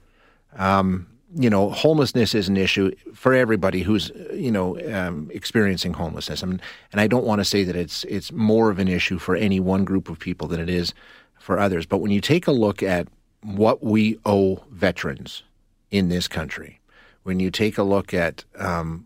um, 0.58 1.08
you 1.38 1.50
know, 1.50 1.70
homelessness 1.70 2.34
is 2.34 2.48
an 2.48 2.56
issue 2.56 2.92
for 3.14 3.34
everybody 3.34 3.82
who's, 3.82 4.10
you 4.34 4.52
know, 4.52 4.80
um, 4.94 5.30
experiencing 5.34 5.94
homelessness. 5.94 6.42
I 6.42 6.46
mean, 6.46 6.62
and 6.94 7.02
I 7.02 7.08
don't 7.08 7.25
want 7.25 7.40
to 7.40 7.46
say 7.46 7.66
that 7.66 7.75
it's 7.75 8.06
it's 8.06 8.32
more 8.32 8.70
of 8.70 8.80
an 8.80 8.88
issue 8.88 9.20
for 9.20 9.36
any 9.36 9.60
one 9.60 9.84
group 9.84 10.10
of 10.10 10.18
people 10.18 10.48
than 10.48 10.62
it 10.62 10.70
is 10.70 10.94
for 11.38 11.60
others. 11.60 11.86
But 11.86 11.98
when 11.98 12.12
you 12.12 12.22
take 12.22 12.48
a 12.48 12.54
look 12.54 12.82
at 12.82 13.10
what 13.42 13.84
we 13.84 14.18
owe 14.25 14.64
veterans 14.72 15.44
in 15.92 16.08
this 16.08 16.28
country, 16.28 16.80
when 17.24 17.40
you 17.42 17.52
take 17.52 17.78
a 17.78 17.84
look 17.84 18.14
at 18.14 18.46
um, 18.58 19.06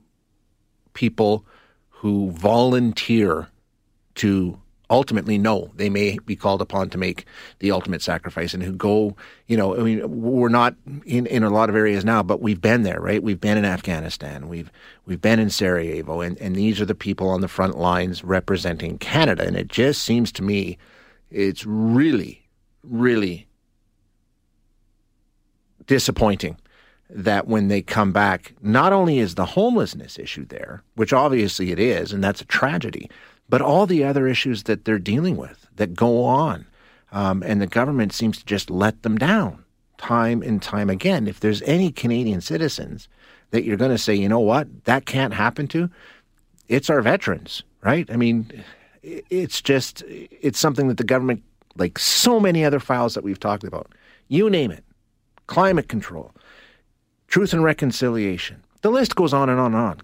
people 0.94 1.46
who 1.90 2.32
volunteer 2.32 3.50
to 4.16 4.60
ultimately 4.90 5.38
know. 5.38 5.70
They 5.76 5.90
may 5.90 6.18
be 6.26 6.36
called 6.36 6.62
upon 6.62 6.90
to 6.90 6.98
make 6.98 7.26
the 7.60 7.72
ultimate 7.72 8.02
sacrifice 8.02 8.54
and 8.54 8.64
who 8.64 8.74
go 8.74 9.16
you 9.48 9.56
know 9.56 9.78
i 9.78 9.84
mean 9.84 10.22
we're 10.22 10.50
not 10.50 10.76
in, 11.06 11.26
in 11.28 11.44
a 11.44 11.50
lot 11.50 11.70
of 11.70 11.76
areas 11.76 12.04
now 12.04 12.24
but 12.24 12.42
we've 12.42 12.62
been 12.62 12.84
there 12.84 13.00
right? 13.00 13.22
We've 13.22 13.40
been 13.40 13.58
in 13.58 13.66
afghanistan. 13.66 14.50
We've 14.50 14.72
we've 15.06 15.22
been 15.22 15.40
in 15.40 15.50
sarajevo. 15.50 16.22
And, 16.22 16.38
and 16.40 16.56
these 16.56 16.82
are 16.82 16.86
the 16.86 16.96
people 16.96 17.30
on 17.30 17.42
the 17.42 17.48
front 17.48 17.78
lines 17.78 18.24
representing 18.24 18.98
canada. 18.98 19.46
And 19.46 19.56
it 19.56 19.68
just 19.68 20.04
seems 20.04 20.32
to 20.34 20.44
me 20.44 20.78
it's 21.30 21.66
really 21.66 22.48
really 22.84 23.48
disappointing 25.86 26.58
that 27.10 27.48
when 27.48 27.68
they 27.68 27.82
come 27.82 28.12
back, 28.12 28.54
not 28.62 28.94
only 28.94 29.20
is 29.20 29.36
the 29.36 29.46
homelessness 29.46 30.20
issue 30.20 30.46
there, 30.46 30.84
which 30.96 31.12
obviously 31.14 31.72
it 31.72 31.80
is, 31.80 32.14
and 32.14 32.24
that's 32.24 32.42
a 32.42 32.46
tragedy, 32.46 33.10
but 33.50 33.62
all 33.62 33.86
the 33.86 34.04
other 34.04 34.28
issues 34.28 34.64
that 34.64 34.86
they're 34.86 35.00
dealing 35.00 35.36
with 35.36 35.68
that 35.76 35.96
go 35.96 36.24
on. 36.24 36.66
Um, 37.12 37.42
and 37.44 37.60
the 37.60 37.68
government 37.68 38.14
seems 38.14 38.38
to 38.38 38.46
just 38.46 38.70
let 38.70 39.02
them 39.02 39.18
down 39.18 39.64
time 39.98 40.42
and 40.44 40.62
time 40.62 40.90
again. 40.90 41.28
If 41.28 41.40
there's 41.40 41.62
any 41.64 41.92
Canadian 41.92 42.42
citizens 42.42 43.08
that 43.52 43.64
you're 43.64 43.78
going 43.78 43.92
to 43.92 43.98
say, 43.98 44.14
you 44.14 44.30
know 44.30 44.40
what, 44.40 44.86
that 44.86 45.06
can't 45.06 45.34
happen 45.34 45.68
to, 45.70 45.90
it's 46.68 46.90
our 46.90 47.02
veterans, 47.02 47.64
right? 47.82 48.10
I 48.12 48.16
mean, 48.16 48.64
it's 49.02 49.62
just, 49.62 50.04
it's 50.08 50.60
something 50.60 50.88
that 50.88 50.98
the 50.98 51.04
government, 51.04 51.44
like 51.76 51.98
so 51.98 52.40
many 52.40 52.64
other 52.64 52.80
files 52.80 53.16
that 53.16 53.24
we've 53.24 53.40
talked 53.40 53.64
about, 53.64 53.92
you 54.28 54.50
name 54.50 54.72
it, 54.72 54.84
climate 55.48 55.90
control, 55.90 56.32
truth 57.30 57.54
and 57.54 57.64
reconciliation, 57.64 58.64
the 58.82 58.92
list 58.92 59.16
goes 59.16 59.34
on 59.34 59.50
and 59.50 59.60
on 59.60 59.74
and 59.74 59.82
on 59.82 60.02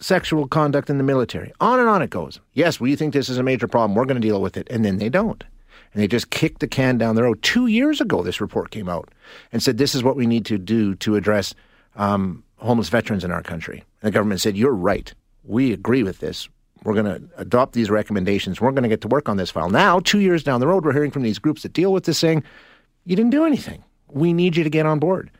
sexual 0.00 0.46
conduct 0.46 0.90
in 0.90 0.98
the 0.98 1.04
military. 1.04 1.52
On 1.60 1.78
and 1.78 1.88
on 1.88 2.02
it 2.02 2.10
goes. 2.10 2.40
Yes, 2.54 2.80
we 2.80 2.96
think 2.96 3.12
this 3.12 3.28
is 3.28 3.38
a 3.38 3.42
major 3.42 3.66
problem. 3.66 3.94
We're 3.94 4.04
going 4.04 4.20
to 4.20 4.26
deal 4.26 4.40
with 4.40 4.56
it. 4.56 4.66
And 4.70 4.84
then 4.84 4.98
they 4.98 5.08
don't. 5.08 5.42
And 5.92 6.02
they 6.02 6.08
just 6.08 6.30
kick 6.30 6.58
the 6.58 6.68
can 6.68 6.98
down 6.98 7.14
the 7.14 7.22
road. 7.22 7.42
Two 7.42 7.66
years 7.66 8.00
ago, 8.00 8.22
this 8.22 8.40
report 8.40 8.70
came 8.70 8.88
out 8.88 9.08
and 9.52 9.62
said 9.62 9.78
this 9.78 9.94
is 9.94 10.02
what 10.02 10.16
we 10.16 10.26
need 10.26 10.44
to 10.46 10.58
do 10.58 10.94
to 10.96 11.16
address 11.16 11.54
um, 11.96 12.44
homeless 12.56 12.88
veterans 12.88 13.24
in 13.24 13.30
our 13.30 13.42
country. 13.42 13.84
And 14.02 14.08
the 14.08 14.14
government 14.14 14.40
said, 14.40 14.56
You're 14.56 14.74
right. 14.74 15.12
We 15.44 15.72
agree 15.72 16.02
with 16.02 16.18
this. 16.18 16.48
We're 16.84 16.94
going 16.94 17.06
to 17.06 17.28
adopt 17.38 17.72
these 17.72 17.90
recommendations. 17.90 18.60
We're 18.60 18.70
going 18.70 18.84
to 18.84 18.88
get 18.88 19.00
to 19.00 19.08
work 19.08 19.28
on 19.28 19.36
this 19.36 19.50
file. 19.50 19.68
Now, 19.68 19.98
two 19.98 20.20
years 20.20 20.44
down 20.44 20.60
the 20.60 20.68
road, 20.68 20.84
we're 20.84 20.92
hearing 20.92 21.10
from 21.10 21.22
these 21.22 21.38
groups 21.38 21.62
that 21.62 21.72
deal 21.72 21.92
with 21.92 22.04
this 22.04 22.18
saying, 22.18 22.44
You 23.04 23.16
didn't 23.16 23.30
do 23.30 23.44
anything. 23.44 23.82
We 24.10 24.32
need 24.32 24.56
you 24.56 24.64
to 24.64 24.70
get 24.70 24.86
on 24.86 24.98
board. 24.98 25.30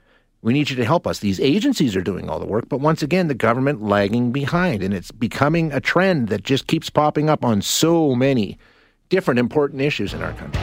We 0.41 0.53
need 0.53 0.71
you 0.71 0.77
to 0.77 0.85
help 0.85 1.07
us. 1.07 1.19
These 1.19 1.41
agencies 1.41 1.97
are 1.97 2.01
doing 2.01 2.31
all 2.31 2.39
the 2.39 2.47
work, 2.47 2.69
but 2.69 2.79
once 2.81 3.03
again, 3.03 3.27
the 3.27 3.35
government 3.35 3.83
lagging 3.83 4.31
behind. 4.31 4.85
And 4.85 4.95
it's 4.95 5.11
becoming 5.11 5.73
a 5.73 5.81
trend 5.81 6.29
that 6.29 6.45
just 6.45 6.69
keeps 6.69 6.89
popping 6.89 7.29
up 7.29 7.45
on 7.45 7.61
so 7.61 8.15
many 8.15 8.57
different 9.09 9.41
important 9.41 9.83
issues 9.83 10.15
in 10.15 10.23
our 10.23 10.33
country. 10.35 10.63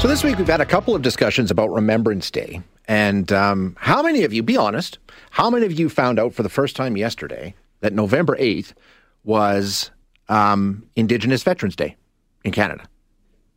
So 0.00 0.08
this 0.08 0.24
week 0.24 0.36
we've 0.36 0.48
had 0.48 0.60
a 0.60 0.66
couple 0.66 0.94
of 0.96 1.02
discussions 1.02 1.50
about 1.50 1.70
Remembrance 1.70 2.30
Day. 2.30 2.60
And 2.86 3.32
um, 3.32 3.76
how 3.78 4.02
many 4.02 4.24
of 4.24 4.32
you, 4.32 4.42
be 4.42 4.56
honest, 4.56 4.98
how 5.30 5.48
many 5.48 5.64
of 5.64 5.72
you 5.78 5.88
found 5.88 6.18
out 6.18 6.34
for 6.34 6.42
the 6.42 6.48
first 6.48 6.74
time 6.74 6.96
yesterday 6.96 7.54
that 7.80 7.92
November 7.92 8.36
8th 8.36 8.74
was 9.22 9.92
um, 10.28 10.84
Indigenous 10.96 11.42
Veterans 11.44 11.76
Day 11.76 11.96
in 12.44 12.50
Canada? 12.50 12.86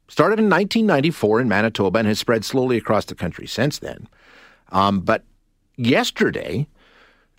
Started 0.08 0.40
in 0.40 0.50
1994 0.50 1.42
in 1.42 1.50
Manitoba 1.50 2.00
and 2.00 2.08
has 2.08 2.20
spread 2.20 2.46
slowly 2.46 2.78
across 2.78 3.06
the 3.06 3.16
country 3.16 3.46
since 3.46 3.80
then. 3.80 4.08
Um, 4.72 5.02
but 5.02 5.24
yesterday, 5.76 6.68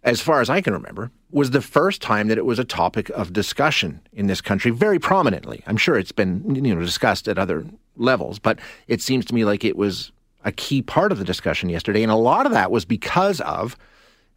as 0.02 0.20
far 0.20 0.40
as 0.40 0.50
I 0.50 0.60
can 0.60 0.72
remember, 0.72 1.10
was 1.30 1.50
the 1.50 1.60
first 1.60 2.00
time 2.00 2.28
that 2.28 2.38
it 2.38 2.46
was 2.46 2.58
a 2.58 2.64
topic 2.64 3.10
of 3.10 3.32
discussion 3.32 4.00
in 4.12 4.26
this 4.26 4.40
country 4.40 4.70
very 4.70 4.98
prominently. 4.98 5.62
I'm 5.66 5.76
sure 5.76 5.98
it's 5.98 6.12
been 6.12 6.54
you 6.54 6.74
know 6.74 6.80
discussed 6.80 7.28
at 7.28 7.38
other 7.38 7.66
levels, 7.96 8.38
but 8.38 8.58
it 8.86 9.02
seems 9.02 9.24
to 9.26 9.34
me 9.34 9.44
like 9.44 9.64
it 9.64 9.76
was 9.76 10.12
a 10.44 10.52
key 10.52 10.82
part 10.82 11.12
of 11.12 11.18
the 11.18 11.24
discussion 11.24 11.68
yesterday, 11.68 12.02
and 12.02 12.12
a 12.12 12.16
lot 12.16 12.46
of 12.46 12.52
that 12.52 12.70
was 12.70 12.84
because 12.84 13.40
of 13.42 13.76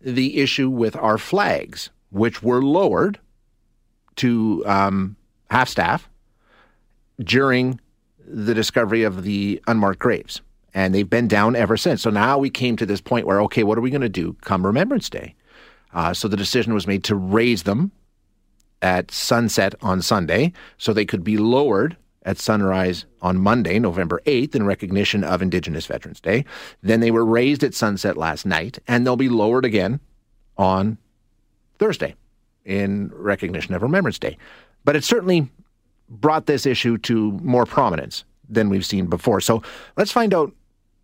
the 0.01 0.39
issue 0.39 0.69
with 0.69 0.95
our 0.95 1.17
flags, 1.17 1.89
which 2.09 2.41
were 2.41 2.61
lowered 2.61 3.19
to 4.15 4.63
um, 4.65 5.15
half 5.50 5.69
staff 5.69 6.09
during 7.19 7.79
the 8.31 8.53
discovery 8.53 9.03
of 9.03 9.23
the 9.23 9.61
unmarked 9.67 10.00
graves. 10.00 10.41
And 10.73 10.95
they've 10.95 11.09
been 11.09 11.27
down 11.27 11.55
ever 11.55 11.75
since. 11.75 12.01
So 12.01 12.09
now 12.09 12.38
we 12.38 12.50
came 12.50 12.77
to 12.77 12.85
this 12.85 13.01
point 13.01 13.27
where, 13.27 13.41
okay, 13.41 13.63
what 13.63 13.77
are 13.77 13.81
we 13.81 13.89
going 13.89 14.01
to 14.01 14.09
do 14.09 14.33
come 14.41 14.65
Remembrance 14.65 15.09
Day? 15.09 15.35
Uh, 15.93 16.13
so 16.13 16.27
the 16.27 16.38
decision 16.38 16.73
was 16.73 16.88
made 16.88 17.03
to 17.03 17.15
raise 17.15 17.63
them 17.63 17.91
at 18.81 19.11
sunset 19.11 19.75
on 19.81 20.01
Sunday 20.01 20.53
so 20.77 20.93
they 20.93 21.05
could 21.05 21.23
be 21.23 21.38
lowered 21.38 21.97
at 22.23 22.38
sunrise 22.38 23.05
on 23.21 23.38
Monday, 23.38 23.79
November 23.79 24.21
8th, 24.25 24.55
in 24.55 24.65
recognition 24.65 25.23
of 25.23 25.41
Indigenous 25.41 25.85
Veterans 25.88 26.19
Day. 26.19 26.45
Then 26.81 27.00
they 27.00 27.11
were 27.11 27.25
raised 27.25 27.63
at 27.63 27.73
sunset 27.73 28.15
last 28.15 28.45
night, 28.45 28.79
and 28.88 29.05
they'll 29.05 29.15
be 29.15 29.29
lowered 29.29 29.65
again 29.65 30.00
on 30.57 30.97
Thursday 31.79 32.15
in 32.63 33.11
recognition 33.13 33.73
of 33.73 33.81
Remembrance 33.81 34.19
Day. 34.19 34.38
But 34.85 34.95
it 34.95 35.03
certainly 35.03 35.50
brought 36.11 36.45
this 36.45 36.65
issue 36.65 36.97
to 36.99 37.31
more 37.43 37.65
prominence 37.65 38.23
than 38.47 38.69
we've 38.69 38.85
seen 38.85 39.07
before. 39.07 39.41
So 39.41 39.63
let's 39.97 40.11
find 40.11 40.33
out 40.33 40.53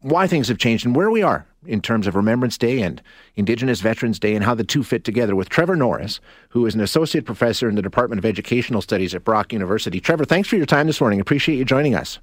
why 0.01 0.27
things 0.27 0.47
have 0.49 0.57
changed 0.57 0.85
and 0.85 0.95
where 0.95 1.09
we 1.09 1.23
are 1.23 1.47
in 1.65 1.81
terms 1.81 2.07
of 2.07 2.15
Remembrance 2.15 2.57
Day 2.57 2.81
and 2.81 3.01
Indigenous 3.35 3.81
Veterans 3.81 4.19
Day 4.19 4.35
and 4.35 4.43
how 4.43 4.53
the 4.53 4.63
two 4.63 4.83
fit 4.83 5.03
together 5.03 5.35
with 5.35 5.49
Trevor 5.49 5.75
Norris, 5.75 6.19
who 6.49 6.65
is 6.65 6.75
an 6.75 6.81
associate 6.81 7.25
professor 7.25 7.67
in 7.67 7.75
the 7.75 7.81
Department 7.81 8.19
of 8.19 8.25
Educational 8.25 8.81
Studies 8.81 9.15
at 9.15 9.23
Brock 9.23 9.51
University. 9.53 9.99
Trevor, 9.99 10.25
thanks 10.25 10.47
for 10.47 10.55
your 10.55 10.65
time 10.65 10.87
this 10.87 11.01
morning. 11.01 11.19
Appreciate 11.19 11.55
you 11.57 11.65
joining 11.65 11.95
us. 11.95 12.19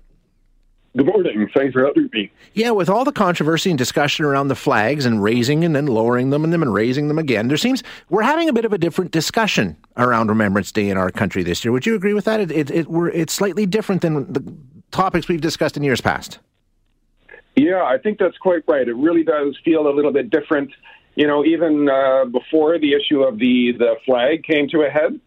Good 0.96 1.06
morning. 1.06 1.50
Thanks 1.52 1.72
for 1.72 1.84
having 1.84 2.08
me. 2.12 2.30
Yeah, 2.52 2.70
with 2.70 2.88
all 2.88 3.04
the 3.04 3.10
controversy 3.10 3.68
and 3.68 3.76
discussion 3.76 4.24
around 4.24 4.46
the 4.46 4.54
flags 4.54 5.04
and 5.04 5.20
raising 5.20 5.64
and 5.64 5.74
then 5.74 5.86
lowering 5.86 6.30
them 6.30 6.44
and 6.44 6.52
then 6.52 6.70
raising 6.70 7.08
them 7.08 7.18
again, 7.18 7.48
there 7.48 7.56
seems 7.56 7.82
we're 8.10 8.22
having 8.22 8.48
a 8.48 8.52
bit 8.52 8.64
of 8.64 8.72
a 8.72 8.78
different 8.78 9.10
discussion 9.10 9.76
around 9.96 10.28
Remembrance 10.28 10.70
Day 10.70 10.88
in 10.88 10.96
our 10.96 11.10
country 11.10 11.42
this 11.42 11.64
year. 11.64 11.72
Would 11.72 11.84
you 11.84 11.96
agree 11.96 12.14
with 12.14 12.26
that? 12.26 12.38
It, 12.38 12.52
it, 12.52 12.70
it 12.70 12.86
it's 13.12 13.32
slightly 13.32 13.66
different 13.66 14.02
than 14.02 14.32
the 14.32 14.54
topics 14.92 15.26
we've 15.26 15.40
discussed 15.40 15.76
in 15.76 15.82
years 15.82 16.00
past. 16.00 16.38
Yeah, 17.56 17.82
I 17.82 17.98
think 17.98 18.18
that's 18.18 18.38
quite 18.38 18.62
right. 18.68 18.86
It 18.86 18.94
really 18.96 19.24
does 19.24 19.58
feel 19.64 19.88
a 19.88 19.94
little 19.94 20.12
bit 20.12 20.30
different. 20.30 20.70
You 21.16 21.26
know, 21.26 21.44
even 21.44 21.88
uh, 21.88 22.26
before 22.26 22.78
the 22.78 22.94
issue 22.94 23.22
of 23.22 23.38
the 23.38 23.72
the 23.76 23.96
flag 24.06 24.44
came 24.44 24.68
to 24.68 24.82
a 24.82 24.90
head, 24.90 25.20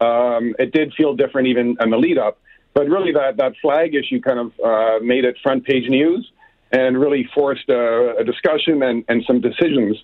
um, 0.00 0.54
it 0.58 0.72
did 0.72 0.94
feel 0.94 1.14
different 1.14 1.48
even 1.48 1.76
in 1.80 1.90
the 1.90 1.98
lead 1.98 2.16
up. 2.16 2.38
But 2.74 2.88
really, 2.88 3.12
that, 3.12 3.36
that 3.36 3.52
flag 3.60 3.94
issue 3.94 4.20
kind 4.20 4.38
of 4.38 4.52
uh, 4.64 5.04
made 5.04 5.24
it 5.24 5.36
front 5.42 5.64
page 5.64 5.88
news 5.88 6.30
and 6.72 6.98
really 6.98 7.28
forced 7.34 7.68
a, 7.68 8.16
a 8.18 8.24
discussion 8.24 8.82
and, 8.82 9.04
and 9.08 9.22
some 9.26 9.40
decisions 9.40 9.96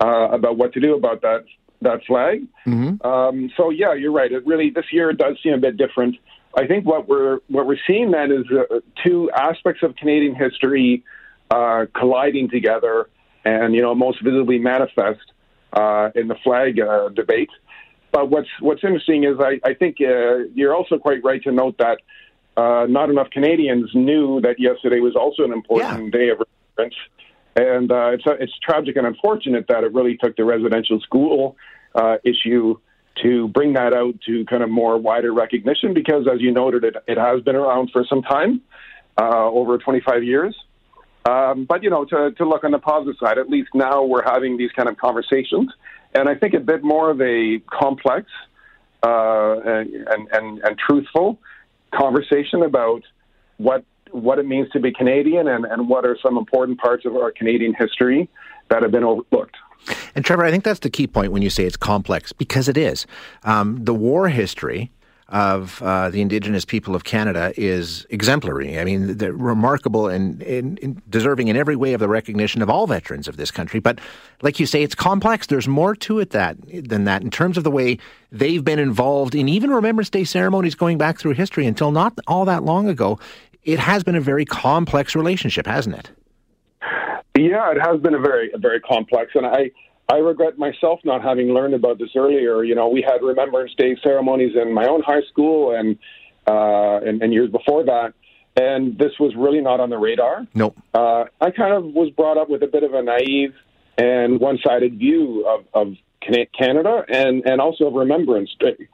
uh, 0.00 0.28
about 0.30 0.56
what 0.56 0.72
to 0.74 0.80
do 0.80 0.94
about 0.94 1.22
that 1.22 1.44
that 1.82 2.02
flag. 2.06 2.46
Mm-hmm. 2.66 3.06
Um, 3.06 3.50
so 3.56 3.70
yeah, 3.70 3.94
you're 3.94 4.12
right. 4.12 4.30
It 4.30 4.46
really 4.46 4.70
this 4.70 4.86
year 4.92 5.12
does 5.12 5.36
seem 5.42 5.52
a 5.54 5.58
bit 5.58 5.76
different. 5.76 6.16
I 6.56 6.66
think 6.66 6.86
what 6.86 7.08
we're 7.08 7.40
what 7.48 7.66
we're 7.66 7.78
seeing 7.86 8.10
then 8.10 8.32
is 8.32 8.46
uh, 8.50 8.80
two 9.04 9.30
aspects 9.32 9.82
of 9.82 9.96
Canadian 9.96 10.34
history 10.34 11.04
uh, 11.50 11.86
colliding 11.94 12.48
together, 12.48 13.08
and 13.44 13.74
you 13.74 13.82
know 13.82 13.94
most 13.94 14.22
visibly 14.22 14.58
manifest 14.58 15.32
uh, 15.72 16.10
in 16.14 16.28
the 16.28 16.36
flag 16.42 16.80
uh, 16.80 17.08
debate. 17.10 17.50
But 18.14 18.30
what's 18.30 18.48
what's 18.60 18.84
interesting 18.84 19.24
is 19.24 19.40
I, 19.40 19.58
I 19.68 19.74
think 19.74 19.96
uh, 20.00 20.46
you're 20.54 20.72
also 20.72 20.98
quite 20.98 21.24
right 21.24 21.42
to 21.42 21.50
note 21.50 21.78
that 21.78 21.98
uh, 22.56 22.86
not 22.88 23.10
enough 23.10 23.28
Canadians 23.30 23.90
knew 23.92 24.40
that 24.42 24.60
yesterday 24.60 25.00
was 25.00 25.16
also 25.16 25.42
an 25.42 25.52
important 25.52 26.14
yeah. 26.14 26.20
day 26.20 26.28
of 26.28 26.38
remembrance, 26.38 26.94
and 27.56 27.90
uh, 27.90 28.10
it's 28.12 28.24
uh, 28.24 28.34
it's 28.38 28.52
tragic 28.62 28.94
and 28.94 29.04
unfortunate 29.04 29.66
that 29.66 29.82
it 29.82 29.92
really 29.92 30.16
took 30.16 30.36
the 30.36 30.44
residential 30.44 31.00
school 31.00 31.56
uh, 31.96 32.18
issue 32.24 32.78
to 33.24 33.48
bring 33.48 33.72
that 33.72 33.92
out 33.92 34.14
to 34.26 34.44
kind 34.44 34.62
of 34.62 34.70
more 34.70 34.96
wider 34.96 35.34
recognition 35.34 35.92
because, 35.92 36.28
as 36.32 36.40
you 36.40 36.52
noted, 36.52 36.84
it, 36.84 36.94
it 37.08 37.18
has 37.18 37.40
been 37.42 37.56
around 37.56 37.90
for 37.92 38.04
some 38.08 38.22
time, 38.22 38.60
uh, 39.20 39.44
over 39.44 39.76
25 39.76 40.22
years. 40.22 40.56
Um, 41.28 41.64
but 41.64 41.82
you 41.82 41.90
know, 41.90 42.04
to 42.04 42.30
to 42.30 42.48
look 42.48 42.62
on 42.62 42.70
the 42.70 42.78
positive 42.78 43.16
side, 43.18 43.38
at 43.38 43.50
least 43.50 43.70
now 43.74 44.04
we're 44.04 44.22
having 44.24 44.56
these 44.56 44.70
kind 44.70 44.88
of 44.88 44.96
conversations 44.98 45.72
and 46.14 46.28
I 46.28 46.34
think 46.34 46.54
a 46.54 46.60
bit 46.60 46.82
more 46.82 47.10
of 47.10 47.20
a 47.20 47.60
complex 47.70 48.30
uh, 49.02 49.60
and, 49.64 50.28
and, 50.32 50.58
and 50.60 50.78
truthful 50.78 51.38
conversation 51.92 52.62
about 52.62 53.02
what 53.58 53.84
what 54.10 54.38
it 54.38 54.46
means 54.46 54.70
to 54.70 54.78
be 54.78 54.92
Canadian 54.92 55.48
and, 55.48 55.64
and 55.64 55.88
what 55.88 56.06
are 56.06 56.16
some 56.22 56.38
important 56.38 56.78
parts 56.78 57.04
of 57.04 57.16
our 57.16 57.32
Canadian 57.32 57.74
history 57.74 58.28
that 58.68 58.82
have 58.82 58.92
been 58.92 59.02
overlooked. 59.02 59.56
And 60.14 60.24
Trevor, 60.24 60.44
I 60.44 60.52
think 60.52 60.62
that's 60.62 60.78
the 60.78 60.88
key 60.88 61.08
point 61.08 61.32
when 61.32 61.42
you 61.42 61.50
say 61.50 61.64
it's 61.64 61.76
complex 61.76 62.32
because 62.32 62.68
it 62.68 62.76
is. 62.76 63.06
Um, 63.42 63.84
the 63.84 63.92
war 63.92 64.28
history 64.28 64.92
of 65.28 65.80
uh, 65.82 66.10
the 66.10 66.20
Indigenous 66.20 66.64
people 66.64 66.94
of 66.94 67.04
Canada 67.04 67.52
is 67.56 68.06
exemplary. 68.10 68.78
I 68.78 68.84
mean, 68.84 69.16
they're 69.16 69.32
remarkable 69.32 70.06
and, 70.06 70.42
and, 70.42 70.78
and, 70.80 71.10
deserving 71.10 71.48
in 71.48 71.56
every 71.56 71.76
way 71.76 71.94
of 71.94 72.00
the 72.00 72.08
recognition 72.08 72.60
of 72.60 72.68
all 72.68 72.86
veterans 72.86 73.26
of 73.26 73.38
this 73.38 73.50
country. 73.50 73.80
But 73.80 74.00
like 74.42 74.60
you 74.60 74.66
say, 74.66 74.82
it's 74.82 74.94
complex. 74.94 75.46
There's 75.46 75.66
more 75.66 75.96
to 75.96 76.18
it 76.18 76.30
that 76.30 76.56
than 76.88 77.04
that 77.04 77.22
in 77.22 77.30
terms 77.30 77.56
of 77.56 77.64
the 77.64 77.70
way 77.70 77.98
they've 78.30 78.62
been 78.62 78.78
involved 78.78 79.34
in 79.34 79.48
even 79.48 79.70
Remembrance 79.70 80.10
Day 80.10 80.24
ceremonies 80.24 80.74
going 80.74 80.98
back 80.98 81.18
through 81.18 81.32
history 81.32 81.66
until 81.66 81.90
not 81.90 82.18
all 82.26 82.44
that 82.44 82.62
long 82.62 82.88
ago. 82.88 83.18
It 83.62 83.78
has 83.78 84.04
been 84.04 84.16
a 84.16 84.20
very 84.20 84.44
complex 84.44 85.16
relationship, 85.16 85.66
hasn't 85.66 85.96
it? 85.96 86.10
Yeah, 87.36 87.72
it 87.72 87.80
has 87.80 87.98
been 88.00 88.14
a 88.14 88.20
very, 88.20 88.52
a 88.52 88.58
very 88.58 88.80
complex, 88.80 89.32
and 89.34 89.46
I. 89.46 89.70
I 90.08 90.16
regret 90.16 90.58
myself 90.58 91.00
not 91.04 91.22
having 91.22 91.48
learned 91.48 91.74
about 91.74 91.98
this 91.98 92.10
earlier. 92.14 92.62
You 92.62 92.74
know, 92.74 92.88
we 92.88 93.02
had 93.02 93.22
Remembrance 93.22 93.72
Day 93.76 93.96
ceremonies 94.02 94.52
in 94.54 94.72
my 94.72 94.86
own 94.86 95.02
high 95.02 95.22
school 95.30 95.74
and 95.74 95.98
uh, 96.46 97.00
and, 97.06 97.22
and 97.22 97.32
years 97.32 97.50
before 97.50 97.84
that, 97.84 98.12
and 98.54 98.98
this 98.98 99.12
was 99.18 99.34
really 99.34 99.62
not 99.62 99.80
on 99.80 99.88
the 99.88 99.96
radar. 99.96 100.46
Nope. 100.52 100.76
Uh, 100.92 101.24
I 101.40 101.50
kind 101.50 101.72
of 101.72 101.84
was 101.84 102.10
brought 102.10 102.36
up 102.36 102.50
with 102.50 102.62
a 102.62 102.66
bit 102.66 102.82
of 102.82 102.92
a 102.92 103.02
naive 103.02 103.54
and 103.96 104.40
one-sided 104.40 104.98
view 104.98 105.46
of, 105.46 105.64
of 105.72 105.94
Canada 106.58 107.04
and 107.08 107.44
and 107.46 107.60
also 107.60 107.86
of 107.86 107.94
Remembrance 107.94 108.54
Day. 108.60 108.88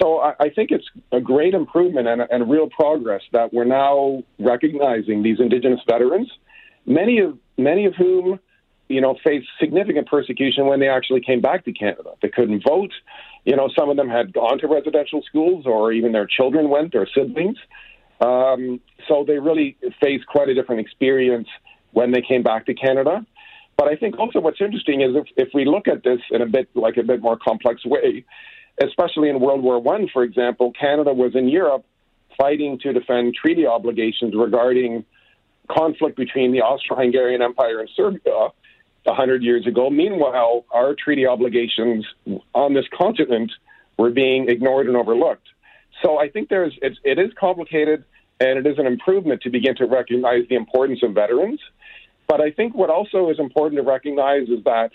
So 0.00 0.18
I, 0.18 0.34
I 0.40 0.48
think 0.50 0.70
it's 0.70 0.86
a 1.12 1.20
great 1.20 1.54
improvement 1.54 2.08
and, 2.08 2.22
and 2.30 2.50
real 2.50 2.68
progress 2.68 3.22
that 3.32 3.52
we're 3.52 3.64
now 3.64 4.22
recognizing 4.38 5.22
these 5.22 5.38
Indigenous 5.38 5.80
veterans, 5.88 6.30
many 6.86 7.20
of 7.20 7.38
many 7.56 7.86
of 7.86 7.94
whom 7.94 8.38
you 8.92 9.00
know, 9.00 9.16
faced 9.24 9.48
significant 9.58 10.06
persecution 10.06 10.66
when 10.66 10.80
they 10.80 10.88
actually 10.88 11.20
came 11.20 11.40
back 11.40 11.64
to 11.64 11.72
Canada. 11.72 12.10
They 12.20 12.28
couldn't 12.28 12.62
vote. 12.62 12.92
You 13.44 13.56
know, 13.56 13.68
some 13.76 13.88
of 13.88 13.96
them 13.96 14.08
had 14.08 14.32
gone 14.32 14.58
to 14.58 14.68
residential 14.68 15.22
schools, 15.22 15.64
or 15.66 15.92
even 15.92 16.12
their 16.12 16.26
children 16.26 16.68
went, 16.68 16.94
or 16.94 17.06
siblings. 17.14 17.56
Um, 18.20 18.80
so 19.08 19.24
they 19.26 19.38
really 19.38 19.76
faced 20.00 20.26
quite 20.26 20.48
a 20.48 20.54
different 20.54 20.80
experience 20.80 21.48
when 21.92 22.12
they 22.12 22.22
came 22.22 22.42
back 22.42 22.66
to 22.66 22.74
Canada. 22.74 23.26
But 23.76 23.88
I 23.88 23.96
think 23.96 24.18
also 24.18 24.40
what's 24.40 24.60
interesting 24.60 25.00
is 25.00 25.16
if, 25.16 25.26
if 25.36 25.48
we 25.54 25.64
look 25.64 25.88
at 25.88 26.04
this 26.04 26.20
in 26.30 26.42
a 26.42 26.46
bit 26.46 26.68
like 26.74 26.98
a 26.98 27.02
bit 27.02 27.20
more 27.20 27.36
complex 27.36 27.84
way, 27.84 28.24
especially 28.82 29.28
in 29.28 29.40
World 29.40 29.62
War 29.62 29.80
One, 29.80 30.08
for 30.12 30.22
example, 30.22 30.72
Canada 30.78 31.12
was 31.12 31.34
in 31.34 31.48
Europe 31.48 31.84
fighting 32.38 32.78
to 32.82 32.92
defend 32.92 33.34
treaty 33.34 33.66
obligations 33.66 34.34
regarding 34.36 35.04
conflict 35.70 36.16
between 36.16 36.52
the 36.52 36.60
Austro-Hungarian 36.60 37.42
Empire 37.42 37.80
and 37.80 37.88
Serbia 37.96 38.48
a 39.06 39.14
hundred 39.14 39.42
years 39.42 39.66
ago. 39.66 39.90
Meanwhile, 39.90 40.64
our 40.70 40.94
treaty 40.94 41.26
obligations 41.26 42.06
on 42.54 42.74
this 42.74 42.86
continent 42.96 43.52
were 43.98 44.10
being 44.10 44.48
ignored 44.48 44.86
and 44.86 44.96
overlooked. 44.96 45.46
So 46.02 46.18
I 46.18 46.28
think 46.28 46.48
there's 46.48 46.76
it's, 46.82 46.98
it 47.04 47.18
is 47.18 47.30
complicated, 47.38 48.04
and 48.40 48.58
it 48.58 48.66
is 48.66 48.78
an 48.78 48.86
improvement 48.86 49.42
to 49.42 49.50
begin 49.50 49.76
to 49.76 49.86
recognize 49.86 50.48
the 50.48 50.56
importance 50.56 51.00
of 51.02 51.14
veterans. 51.14 51.60
But 52.28 52.40
I 52.40 52.50
think 52.50 52.74
what 52.74 52.90
also 52.90 53.30
is 53.30 53.38
important 53.38 53.78
to 53.78 53.82
recognize 53.82 54.48
is 54.48 54.64
that 54.64 54.90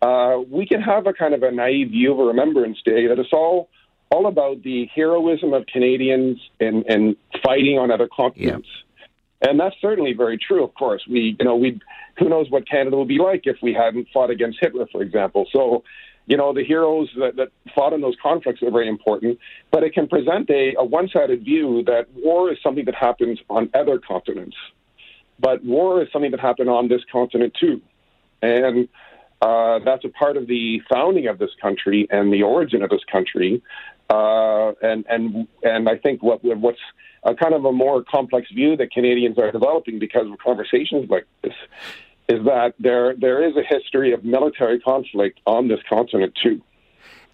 uh, 0.00 0.40
we 0.50 0.66
can 0.66 0.82
have 0.82 1.06
a 1.06 1.12
kind 1.12 1.32
of 1.32 1.42
a 1.42 1.52
naive 1.52 1.90
view 1.90 2.12
of 2.12 2.18
a 2.18 2.24
Remembrance 2.24 2.78
Day 2.84 3.06
that 3.06 3.18
it's 3.18 3.32
all 3.32 3.68
all 4.10 4.26
about 4.26 4.62
the 4.62 4.86
heroism 4.94 5.54
of 5.54 5.64
Canadians 5.66 6.38
and, 6.60 6.84
and 6.86 7.16
fighting 7.42 7.78
on 7.78 7.90
other 7.90 8.08
continents. 8.14 8.68
Yeah. 8.68 8.91
And 9.42 9.58
that's 9.58 9.74
certainly 9.80 10.12
very 10.12 10.38
true, 10.38 10.62
of 10.62 10.72
course. 10.74 11.02
We, 11.08 11.36
you 11.38 11.44
know, 11.44 11.56
we, 11.56 11.80
who 12.18 12.28
knows 12.28 12.48
what 12.48 12.68
Canada 12.68 12.96
would 12.96 13.08
be 13.08 13.18
like 13.18 13.42
if 13.44 13.56
we 13.60 13.74
hadn't 13.74 14.08
fought 14.14 14.30
against 14.30 14.58
Hitler, 14.60 14.86
for 14.92 15.02
example. 15.02 15.46
So, 15.52 15.82
you 16.26 16.36
know, 16.36 16.54
the 16.54 16.64
heroes 16.64 17.10
that, 17.18 17.34
that 17.36 17.48
fought 17.74 17.92
in 17.92 18.00
those 18.00 18.14
conflicts 18.22 18.62
are 18.62 18.70
very 18.70 18.88
important, 18.88 19.40
but 19.72 19.82
it 19.82 19.92
can 19.94 20.06
present 20.06 20.48
a, 20.48 20.74
a 20.78 20.84
one 20.84 21.08
sided 21.12 21.44
view 21.44 21.82
that 21.86 22.06
war 22.14 22.52
is 22.52 22.58
something 22.62 22.84
that 22.84 22.94
happens 22.94 23.40
on 23.50 23.68
other 23.74 23.98
continents. 23.98 24.56
But 25.40 25.64
war 25.64 26.00
is 26.02 26.08
something 26.12 26.30
that 26.30 26.40
happened 26.40 26.70
on 26.70 26.86
this 26.86 27.02
continent 27.10 27.54
too. 27.58 27.82
And 28.40 28.88
uh, 29.40 29.80
that's 29.84 30.04
a 30.04 30.08
part 30.08 30.36
of 30.36 30.46
the 30.46 30.80
founding 30.88 31.26
of 31.26 31.38
this 31.38 31.50
country 31.60 32.06
and 32.10 32.32
the 32.32 32.44
origin 32.44 32.82
of 32.82 32.90
this 32.90 33.02
country. 33.10 33.60
Uh, 34.08 34.72
and 34.82 35.04
and 35.08 35.48
and 35.64 35.88
I 35.88 35.96
think 35.96 36.22
what 36.22 36.44
what's 36.44 36.78
a 37.24 37.34
kind 37.34 37.54
of 37.54 37.64
a 37.64 37.72
more 37.72 38.02
complex 38.02 38.50
view 38.50 38.76
that 38.76 38.90
Canadians 38.90 39.38
are 39.38 39.50
developing 39.52 39.98
because 39.98 40.26
of 40.30 40.38
conversations 40.38 41.08
like 41.08 41.26
this 41.42 41.54
is 42.28 42.44
that 42.44 42.74
there 42.78 43.14
there 43.16 43.46
is 43.46 43.54
a 43.56 43.62
history 43.62 44.12
of 44.12 44.24
military 44.24 44.80
conflict 44.80 45.40
on 45.46 45.68
this 45.68 45.80
continent 45.88 46.36
too. 46.42 46.60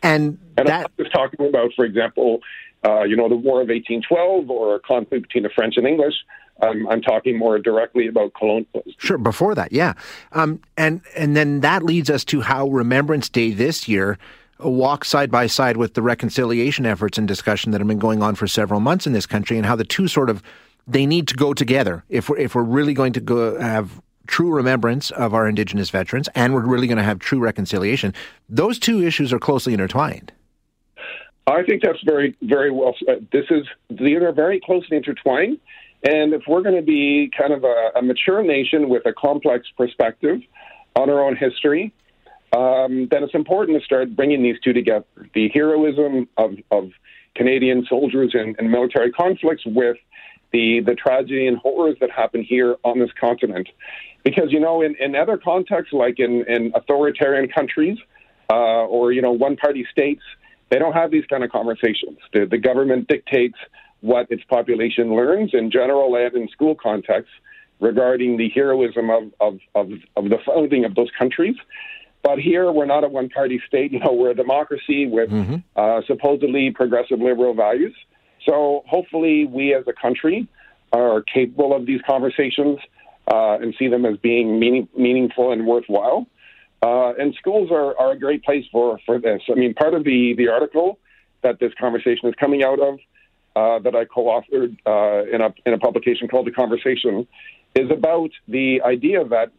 And, 0.02 0.38
and 0.56 0.68
that... 0.68 0.86
I'm 0.86 1.04
just 1.04 1.12
talking 1.12 1.46
about, 1.48 1.72
for 1.74 1.84
example, 1.84 2.40
uh, 2.84 3.02
you 3.02 3.16
know, 3.16 3.28
the 3.28 3.36
War 3.36 3.60
of 3.60 3.68
1812 3.68 4.48
or 4.50 4.76
a 4.76 4.80
conflict 4.80 5.24
between 5.24 5.42
the 5.42 5.50
French 5.50 5.76
and 5.76 5.86
English. 5.86 6.14
I'm, 6.60 6.88
I'm 6.88 7.02
talking 7.02 7.38
more 7.38 7.58
directly 7.58 8.08
about 8.08 8.34
colonialism. 8.34 8.94
Sure, 8.98 9.18
before 9.18 9.54
that, 9.54 9.72
yeah, 9.72 9.94
um, 10.32 10.60
and 10.76 11.02
and 11.16 11.36
then 11.36 11.60
that 11.60 11.84
leads 11.84 12.10
us 12.10 12.24
to 12.26 12.40
how 12.40 12.68
Remembrance 12.68 13.28
Day 13.28 13.52
this 13.52 13.86
year 13.86 14.18
walk 14.60 15.04
side 15.04 15.30
by 15.30 15.46
side 15.46 15.76
with 15.76 15.94
the 15.94 16.02
reconciliation 16.02 16.86
efforts 16.86 17.18
and 17.18 17.28
discussion 17.28 17.72
that 17.72 17.80
have 17.80 17.88
been 17.88 17.98
going 17.98 18.22
on 18.22 18.34
for 18.34 18.46
several 18.46 18.80
months 18.80 19.06
in 19.06 19.12
this 19.12 19.26
country, 19.26 19.56
and 19.56 19.66
how 19.66 19.76
the 19.76 19.84
two 19.84 20.08
sort 20.08 20.30
of 20.30 20.42
they 20.86 21.04
need 21.06 21.28
to 21.28 21.34
go 21.34 21.52
together 21.52 22.04
if 22.08 22.28
we're 22.28 22.38
if 22.38 22.54
we're 22.54 22.62
really 22.62 22.94
going 22.94 23.12
to 23.12 23.20
go 23.20 23.58
have 23.60 24.00
true 24.26 24.50
remembrance 24.50 25.10
of 25.12 25.34
our 25.34 25.48
Indigenous 25.48 25.90
veterans 25.90 26.28
and 26.34 26.52
we're 26.52 26.66
really 26.66 26.86
going 26.86 26.98
to 26.98 27.04
have 27.04 27.18
true 27.18 27.38
reconciliation. 27.38 28.12
Those 28.48 28.78
two 28.78 29.02
issues 29.02 29.32
are 29.32 29.38
closely 29.38 29.72
intertwined. 29.72 30.32
I 31.46 31.62
think 31.62 31.82
that's 31.82 32.02
very 32.04 32.36
very 32.42 32.70
well. 32.70 32.94
Said. 33.04 33.16
Uh, 33.16 33.20
this 33.32 33.46
is 33.50 33.66
they 33.90 34.14
are 34.14 34.32
very 34.32 34.60
closely 34.60 34.96
intertwined, 34.96 35.58
and 36.02 36.34
if 36.34 36.42
we're 36.46 36.62
going 36.62 36.76
to 36.76 36.82
be 36.82 37.30
kind 37.36 37.52
of 37.52 37.64
a, 37.64 37.90
a 37.96 38.02
mature 38.02 38.42
nation 38.42 38.88
with 38.88 39.06
a 39.06 39.12
complex 39.12 39.66
perspective 39.76 40.40
on 40.96 41.08
our 41.10 41.22
own 41.22 41.36
history 41.36 41.92
um, 42.52 43.08
then 43.10 43.22
it's 43.22 43.34
important 43.34 43.78
to 43.78 43.84
start 43.84 44.16
bringing 44.16 44.42
these 44.42 44.56
two 44.62 44.72
together 44.72 45.04
the 45.34 45.48
heroism 45.52 46.28
of, 46.36 46.54
of 46.70 46.90
Canadian 47.34 47.86
soldiers 47.88 48.34
in, 48.34 48.56
military 48.70 49.12
conflicts 49.12 49.64
with 49.66 49.96
the, 50.52 50.80
the 50.80 50.94
tragedy 50.94 51.46
and 51.46 51.58
horrors 51.58 51.96
that 52.00 52.10
happen 52.10 52.42
here 52.42 52.76
on 52.84 52.98
this 52.98 53.10
continent. 53.20 53.68
Because, 54.24 54.50
you 54.50 54.60
know, 54.60 54.82
in, 54.82 54.96
in 54.96 55.14
other 55.14 55.36
contexts, 55.36 55.92
like 55.92 56.18
in, 56.18 56.44
in 56.48 56.72
authoritarian 56.74 57.48
countries 57.48 57.98
uh, 58.50 58.84
or, 58.86 59.12
you 59.12 59.22
know, 59.22 59.32
one 59.32 59.56
party 59.56 59.86
states, 59.90 60.22
they 60.70 60.78
don't 60.78 60.94
have 60.94 61.10
these 61.10 61.24
kind 61.26 61.44
of 61.44 61.50
conversations. 61.50 62.18
The, 62.32 62.46
the 62.46 62.58
government 62.58 63.08
dictates 63.08 63.56
what 64.00 64.26
its 64.30 64.44
population 64.44 65.14
learns 65.14 65.50
in 65.52 65.70
general 65.70 66.14
and 66.16 66.34
in 66.34 66.48
school 66.48 66.74
contexts 66.74 67.32
regarding 67.80 68.36
the 68.36 68.48
heroism 68.50 69.10
of, 69.10 69.24
of, 69.40 69.58
of, 69.74 69.90
of 70.16 70.24
the 70.30 70.38
founding 70.44 70.84
of 70.84 70.94
those 70.94 71.10
countries. 71.16 71.56
But 72.22 72.38
here, 72.38 72.70
we're 72.72 72.86
not 72.86 73.04
a 73.04 73.08
one 73.08 73.28
party 73.28 73.60
state. 73.66 73.92
You 73.98 74.00
know, 74.00 74.12
we're 74.12 74.30
a 74.30 74.34
democracy 74.34 75.06
with 75.06 75.30
mm-hmm. 75.30 75.56
uh, 75.76 76.02
supposedly 76.06 76.70
progressive 76.70 77.20
liberal 77.20 77.54
values. 77.54 77.94
So 78.46 78.82
hopefully, 78.86 79.46
we 79.46 79.74
as 79.74 79.84
a 79.86 79.92
country 79.92 80.48
are 80.92 81.22
capable 81.22 81.74
of 81.74 81.86
these 81.86 82.00
conversations 82.06 82.78
uh, 83.32 83.58
and 83.60 83.74
see 83.78 83.88
them 83.88 84.06
as 84.06 84.16
being 84.18 84.58
meaning, 84.58 84.88
meaningful 84.96 85.52
and 85.52 85.66
worthwhile. 85.66 86.26
Uh, 86.82 87.12
and 87.18 87.34
schools 87.34 87.70
are, 87.72 87.98
are 87.98 88.12
a 88.12 88.18
great 88.18 88.44
place 88.44 88.64
for, 88.70 88.98
for 89.04 89.18
this. 89.18 89.42
I 89.50 89.54
mean, 89.54 89.74
part 89.74 89.94
of 89.94 90.04
the, 90.04 90.34
the 90.36 90.48
article 90.48 90.98
that 91.42 91.58
this 91.58 91.72
conversation 91.78 92.28
is 92.28 92.34
coming 92.38 92.62
out 92.62 92.78
of, 92.80 92.98
uh, 93.56 93.80
that 93.80 93.94
I 93.96 94.04
co 94.04 94.24
authored 94.24 94.76
uh, 94.86 95.28
in, 95.34 95.40
a, 95.40 95.52
in 95.66 95.74
a 95.74 95.78
publication 95.78 96.28
called 96.28 96.46
The 96.46 96.52
Conversation, 96.52 97.26
is 97.74 97.90
about 97.90 98.30
the 98.46 98.80
idea 98.82 99.24
that 99.24 99.50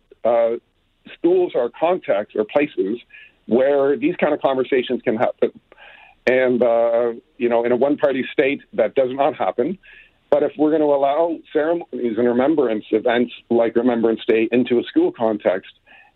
schools 1.18 1.54
are 1.56 1.70
contexts 1.80 2.36
or 2.36 2.46
places 2.46 3.00
where 3.48 3.98
these 3.98 4.16
kind 4.16 4.34
of 4.34 4.42
conversations 4.42 5.02
can 5.04 5.16
happen. 5.16 5.52
And, 6.28 6.62
uh, 6.62 7.14
you 7.38 7.50
know, 7.50 7.66
in 7.66 7.72
a 7.72 7.76
one 7.76 7.98
party 7.98 8.24
state, 8.32 8.62
that 8.74 8.94
does 8.96 9.10
not 9.12 9.36
happen. 9.36 9.78
But 10.30 10.44
if 10.44 10.52
we're 10.58 10.70
going 10.70 10.82
to 10.82 10.88
allow 10.88 11.40
ceremonies 11.52 12.18
and 12.18 12.28
remembrance 12.28 12.86
events 12.92 13.34
like 13.50 13.76
Remembrance 13.76 14.22
Day 14.28 14.48
into 14.52 14.78
a 14.78 14.84
school 14.84 15.12
context, 15.12 15.72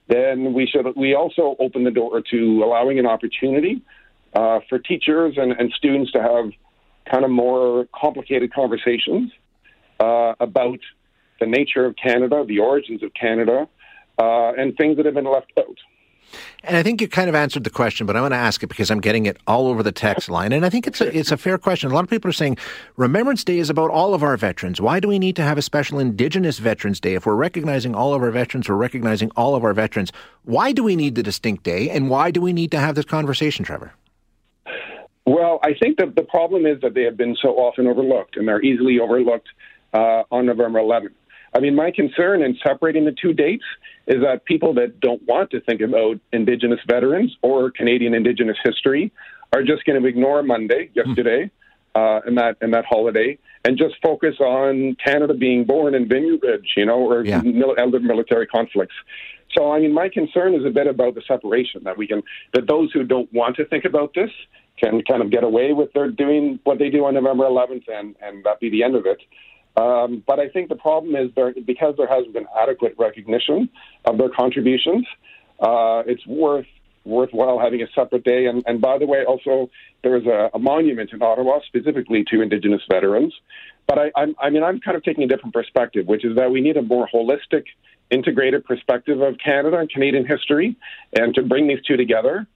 then 0.07 0.53
we 0.53 0.67
should 0.67 0.85
we 0.95 1.15
also 1.15 1.55
open 1.59 1.83
the 1.83 1.91
door 1.91 2.21
to 2.29 2.63
allowing 2.63 2.99
an 2.99 3.07
opportunity 3.07 3.81
uh, 4.35 4.59
for 4.69 4.77
teachers 4.77 5.35
and, 5.37 5.53
and, 5.53 5.71
students 5.73 6.11
to 6.11 6.21
have 6.21 6.51
kind 7.09 7.23
of 7.23 7.31
more 7.31 7.87
complicated 7.93 8.53
conversations 8.53 9.31
uh, 9.99 10.33
about 10.39 10.79
the 11.39 11.45
nature 11.45 11.85
of 11.85 11.95
Canada, 11.95 12.43
the 12.47 12.59
origins 12.59 13.03
of 13.03 13.13
Canada, 13.13 13.67
uh, 14.19 14.53
and 14.53 14.75
things 14.77 14.97
that 14.97 15.05
have 15.05 15.15
been 15.15 15.31
left 15.31 15.51
out. 15.57 15.77
And 16.63 16.77
I 16.77 16.83
think 16.83 17.01
you 17.01 17.07
kind 17.07 17.29
of 17.29 17.35
answered 17.35 17.63
the 17.63 17.69
question, 17.69 18.07
but 18.07 18.15
I 18.15 18.21
want 18.21 18.33
to 18.33 18.37
ask 18.37 18.63
it 18.63 18.67
because 18.67 18.89
I'm 18.89 19.01
getting 19.01 19.25
it 19.25 19.37
all 19.45 19.67
over 19.67 19.83
the 19.83 19.91
text 19.91 20.29
line, 20.29 20.51
and 20.51 20.65
I 20.65 20.69
think 20.69 20.87
it's 20.87 21.01
a 21.01 21.15
it's 21.15 21.31
a 21.31 21.37
fair 21.37 21.57
question. 21.57 21.91
A 21.91 21.93
lot 21.93 22.03
of 22.03 22.09
people 22.09 22.29
are 22.29 22.33
saying 22.33 22.57
Remembrance 22.95 23.43
Day 23.43 23.59
is 23.59 23.69
about 23.69 23.91
all 23.91 24.13
of 24.13 24.23
our 24.23 24.37
veterans. 24.37 24.79
Why 24.79 24.99
do 24.99 25.07
we 25.07 25.19
need 25.19 25.35
to 25.35 25.43
have 25.43 25.57
a 25.57 25.61
special 25.61 25.99
Indigenous 25.99 26.59
Veterans 26.59 26.99
Day 26.99 27.15
if 27.15 27.25
we're 27.25 27.35
recognizing 27.35 27.93
all 27.93 28.13
of 28.13 28.21
our 28.21 28.31
veterans? 28.31 28.69
We're 28.69 28.75
recognizing 28.75 29.29
all 29.35 29.55
of 29.55 29.63
our 29.63 29.73
veterans. 29.73 30.11
Why 30.43 30.71
do 30.71 30.83
we 30.83 30.95
need 30.95 31.15
the 31.15 31.23
distinct 31.23 31.63
day, 31.63 31.89
and 31.89 32.09
why 32.09 32.31
do 32.31 32.41
we 32.41 32.53
need 32.53 32.71
to 32.71 32.79
have 32.79 32.95
this 32.95 33.05
conversation, 33.05 33.65
Trevor? 33.65 33.93
Well, 35.25 35.59
I 35.63 35.73
think 35.73 35.97
that 35.99 36.15
the 36.15 36.23
problem 36.23 36.65
is 36.65 36.81
that 36.81 36.93
they 36.93 37.03
have 37.03 37.15
been 37.15 37.35
so 37.41 37.49
often 37.49 37.87
overlooked, 37.87 38.37
and 38.37 38.47
they're 38.47 38.61
easily 38.61 38.99
overlooked 38.99 39.47
uh, 39.93 40.23
on 40.31 40.45
November 40.45 40.79
11th. 40.79 41.13
I 41.55 41.59
mean, 41.59 41.75
my 41.75 41.91
concern 41.91 42.41
in 42.41 42.57
separating 42.63 43.05
the 43.05 43.15
two 43.21 43.33
dates 43.33 43.63
is 44.07 44.21
that 44.21 44.45
people 44.45 44.73
that 44.73 44.99
don't 44.99 45.21
want 45.27 45.51
to 45.51 45.61
think 45.61 45.81
about 45.81 46.19
Indigenous 46.31 46.79
veterans 46.87 47.35
or 47.41 47.71
Canadian 47.71 48.13
Indigenous 48.13 48.57
history 48.63 49.11
are 49.53 49.63
just 49.63 49.85
going 49.85 50.01
to 50.01 50.07
ignore 50.07 50.43
Monday, 50.43 50.89
yesterday, 50.93 51.49
uh, 51.95 52.19
and 52.25 52.37
that 52.37 52.57
and 52.61 52.73
that 52.73 52.85
holiday, 52.85 53.37
and 53.63 53.77
just 53.77 53.95
focus 54.01 54.35
on 54.39 54.97
Canada 55.03 55.33
being 55.33 55.63
born 55.63 55.93
in 55.95 56.09
Vimy 56.09 56.37
Ridge, 56.41 56.73
you 56.75 56.85
know, 56.85 56.99
or 56.99 57.23
yeah. 57.23 57.41
mil- 57.41 57.75
military 58.01 58.47
conflicts. 58.47 58.95
So, 59.55 59.71
I 59.71 59.79
mean, 59.79 59.93
my 59.93 60.09
concern 60.09 60.55
is 60.55 60.65
a 60.65 60.71
bit 60.71 60.87
about 60.87 61.15
the 61.15 61.21
separation 61.27 61.83
that 61.83 61.97
we 61.97 62.07
can 62.07 62.23
that 62.53 62.67
those 62.67 62.91
who 62.91 63.03
don't 63.03 63.31
want 63.31 63.55
to 63.57 63.65
think 63.65 63.85
about 63.85 64.13
this 64.15 64.31
can 64.81 65.03
kind 65.03 65.21
of 65.21 65.29
get 65.29 65.43
away 65.43 65.73
with 65.73 65.93
their 65.93 66.09
doing 66.09 66.59
what 66.63 66.79
they 66.79 66.89
do 66.89 67.05
on 67.05 67.13
November 67.13 67.45
11th, 67.45 67.87
and 67.87 68.15
and 68.21 68.43
that 68.43 68.59
be 68.59 68.69
the 68.69 68.83
end 68.83 68.95
of 68.95 69.05
it. 69.05 69.19
Um, 69.75 70.23
but 70.25 70.39
I 70.39 70.49
think 70.49 70.69
the 70.69 70.75
problem 70.75 71.15
is 71.15 71.31
there, 71.35 71.53
because 71.65 71.95
there 71.97 72.07
hasn't 72.07 72.33
been 72.33 72.45
adequate 72.59 72.95
recognition 72.97 73.69
of 74.05 74.17
their 74.17 74.29
contributions, 74.29 75.05
uh, 75.59 76.03
it's 76.05 76.25
worth 76.27 76.67
worthwhile 77.05 77.59
having 77.59 77.81
a 77.81 77.87
separate 77.93 78.23
day. 78.23 78.45
And, 78.45 78.63
and 78.65 78.79
by 78.79 78.97
the 78.97 79.05
way, 79.05 79.25
also 79.25 79.69
there 80.03 80.15
is 80.15 80.25
a, 80.25 80.49
a, 80.53 80.59
monument 80.59 81.11
in 81.11 81.21
Ottawa 81.21 81.59
specifically 81.65 82.23
to 82.31 82.41
Indigenous 82.41 82.81
veterans. 82.89 83.33
But 83.87 83.99
I, 83.99 84.11
I'm, 84.15 84.35
I 84.41 84.49
mean, 84.49 84.63
I'm 84.63 84.79
kind 84.79 84.95
of 84.95 85.03
taking 85.03 85.23
a 85.23 85.27
different 85.27 85.53
perspective, 85.53 86.07
which 86.07 86.23
is 86.23 86.35
that 86.37 86.51
we 86.51 86.61
need 86.61 86.77
a 86.77 86.81
more 86.81 87.07
holistic, 87.13 87.65
integrated 88.09 88.63
perspective 88.63 89.21
of 89.21 89.35
Canada 89.43 89.77
and 89.77 89.89
Canadian 89.89 90.25
history, 90.25 90.77
and 91.13 91.35
to 91.35 91.41
bring 91.41 91.67
these 91.67 91.81
two 91.85 91.97
together. 91.97 92.47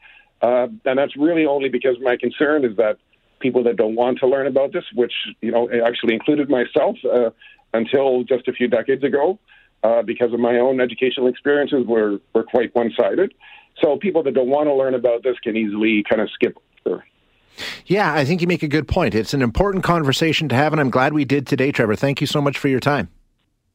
Uh, 0.42 0.68
and 0.86 0.98
that's 0.98 1.18
really 1.18 1.46
only 1.46 1.68
because 1.68 1.98
my 2.02 2.16
concern 2.16 2.64
is 2.64 2.78
that 2.78 2.98
people 3.40 3.64
that 3.64 3.76
don't 3.76 3.96
want 3.96 4.20
to 4.20 4.28
learn 4.28 4.48
about 4.48 4.74
this, 4.74 4.84
which 4.94 5.14
you 5.42 5.52
know 5.52 5.70
actually 5.86 6.14
included 6.14 6.50
myself 6.50 6.96
uh, 7.06 7.30
until 7.74 8.24
just 8.24 8.48
a 8.48 8.54
few 8.54 8.68
decades 8.68 9.04
ago. 9.04 9.40
uh, 9.84 10.02
because 10.02 10.34
of 10.34 10.40
my 10.40 10.58
own 10.58 10.82
educational 10.82 11.28
experiences 11.28 11.86
were, 11.86 12.20
were 12.34 12.44
quite 12.44 12.74
one 12.76 12.92
sided. 12.98 13.34
So 13.82 13.98
people 13.98 14.24
that 14.24 14.34
don't 14.34 14.50
want 14.50 14.68
to 14.68 14.74
learn 14.74 14.96
about 14.96 15.24
this 15.24 15.38
can 15.40 15.56
easily 15.56 16.04
kind 16.10 16.22
of 16.22 16.30
skip 16.32 16.58
over. 16.86 17.06
Yeah, 17.86 18.14
I 18.14 18.26
think 18.26 18.42
you 18.42 18.48
make 18.48 18.64
a 18.64 18.68
good 18.68 18.88
point. 18.88 19.16
It's 19.16 19.34
an 19.34 19.42
important 19.42 19.84
conversation 19.84 20.50
to 20.50 20.56
have, 20.56 20.74
and 20.74 20.80
I'm 20.80 20.90
glad 20.90 21.14
we 21.14 21.26
did 21.26 21.48
today, 21.48 21.72
Trevor. 21.72 21.96
Thank 21.96 22.22
you 22.22 22.28
so 22.28 22.42
much 22.42 22.58
for 22.58 22.68
your 22.68 22.80
time. 22.80 23.10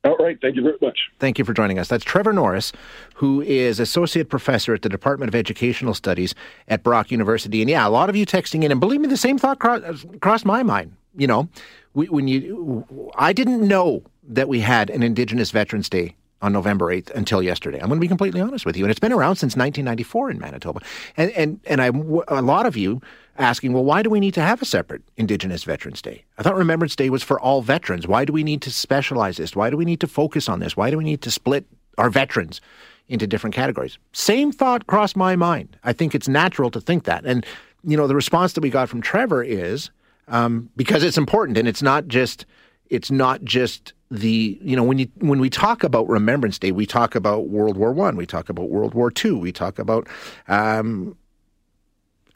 All 0.05 0.17
right. 0.17 0.37
Thank 0.41 0.57
you 0.57 0.63
very 0.63 0.77
much. 0.81 0.99
Thank 1.21 1.39
you 1.39 1.45
for 1.45 1.55
joining 1.55 1.79
us. 1.79 1.87
That's 1.87 2.05
Trevor 2.05 2.33
Norris, 2.33 2.73
who 3.15 3.41
is 3.41 3.79
Associate 3.79 4.29
Professor 4.29 4.75
at 4.75 4.83
the 4.83 4.89
Department 4.89 5.29
of 5.29 5.35
Educational 5.35 5.95
Studies 5.95 6.35
at 6.67 6.83
Brock 6.83 7.13
University. 7.13 7.61
And 7.63 7.71
yeah, 7.71 7.87
a 7.87 7.91
lot 7.91 8.11
of 8.11 8.17
you 8.17 8.27
texting 8.27 8.65
in, 8.65 8.73
and 8.73 8.81
believe 8.81 9.01
me, 9.01 9.07
the 9.07 9.17
same 9.17 9.39
thought 9.39 9.61
crossed 9.61 10.45
my 10.45 10.65
mind. 10.65 10.97
You 11.17 11.29
know, 11.29 11.49
we, 11.95 12.09
when 12.09 12.27
you, 12.27 13.13
I 13.17 13.33
didn't 13.33 13.67
know 13.67 14.03
that 14.25 14.49
we 14.49 14.61
had 14.61 14.91
an 14.91 15.03
Indigenous 15.03 15.51
Veterans 15.51 15.89
Day 15.89 16.17
on 16.41 16.53
November 16.53 16.87
8th 16.87 17.11
until 17.11 17.43
yesterday. 17.43 17.79
I'm 17.79 17.87
going 17.87 17.99
to 17.99 18.05
be 18.05 18.09
completely 18.09 18.41
honest 18.41 18.67
with 18.67 18.77
you. 18.77 18.85
And 18.85 18.91
it's 18.91 19.01
been 19.01 19.13
around 19.13 19.37
since 19.37 19.55
1994 19.57 20.31
in 20.33 20.39
Manitoba. 20.39 20.81
And, 21.17 21.31
and, 21.33 21.61
and 21.67 21.81
I, 21.81 21.87
a 22.29 22.43
lot 22.43 22.67
of 22.67 22.77
you 22.77 23.01
asking, 23.39 23.73
well, 23.73 23.85
why 23.85 24.03
do 24.03 24.11
we 24.11 24.21
need 24.21 24.35
to 24.35 24.43
have 24.43 24.61
a 24.63 24.65
separate 24.65 25.03
Indigenous 25.17 25.65
Veterans 25.65 26.03
Day? 26.03 26.25
I 26.39 26.43
thought 26.43 26.57
Remembrance 26.57 26.97
Day 26.97 27.11
was 27.11 27.23
for 27.23 27.41
all 27.41 27.63
veterans. 27.63 28.07
Why 28.07 28.25
do 28.25 28.33
we 28.33 28.45
need 28.45 28.63
to 28.63 28.71
specialize 28.71 29.37
this? 29.37 29.57
Why 29.57 29.71
do 29.71 29.77
we 29.77 29.85
need 29.85 30.01
to 30.01 30.07
focus 30.07 30.49
on 30.49 30.61
this? 30.61 30.77
Why 30.77 30.91
do 30.91 30.99
we 30.99 31.05
need 31.05 31.23
to 31.23 31.31
split 31.31 31.67
our 31.99 32.11
veterans 32.11 32.61
into 33.09 33.27
different 33.27 33.55
categories? 33.55 33.99
Same 34.13 34.53
thought 34.53 34.87
crossed 34.87 35.17
my 35.17 35.37
mind. 35.37 35.77
I 35.85 35.93
think 35.93 36.15
it's 36.15 36.29
natural 36.29 36.71
to 36.71 36.81
think 36.81 37.05
that. 37.05 37.25
And, 37.25 37.45
you 37.85 37.97
know, 37.97 38.07
the 38.07 38.15
response 38.15 38.53
that 38.53 38.61
we 38.61 38.71
got 38.71 38.89
from 38.89 39.01
Trevor 39.01 39.43
is 39.43 39.91
um, 40.29 40.71
because 40.77 41.03
it's 41.03 41.19
important 41.19 41.59
and 41.59 41.67
it's 41.67 41.83
not 41.83 42.09
just, 42.09 42.47
it's 42.91 43.11
not 43.11 43.43
just 43.45 43.95
the 44.13 44.59
you 44.63 44.77
know 44.77 44.83
when 44.83 44.99
you 44.99 45.09
when 45.21 45.41
we 45.41 45.49
talk 45.49 45.83
about 45.83 46.07
Remembrance 46.07 46.59
Day, 46.59 46.71
we 46.71 46.85
talk 46.85 47.15
about 47.15 47.49
World 47.49 47.79
War 47.79 47.93
One, 47.93 48.15
we 48.15 48.27
talk 48.27 48.51
about 48.51 48.69
World 48.69 48.93
War 48.93 49.11
Two, 49.11 49.39
we 49.39 49.53
talk 49.53 49.79
about 49.79 50.07
um, 50.49 51.17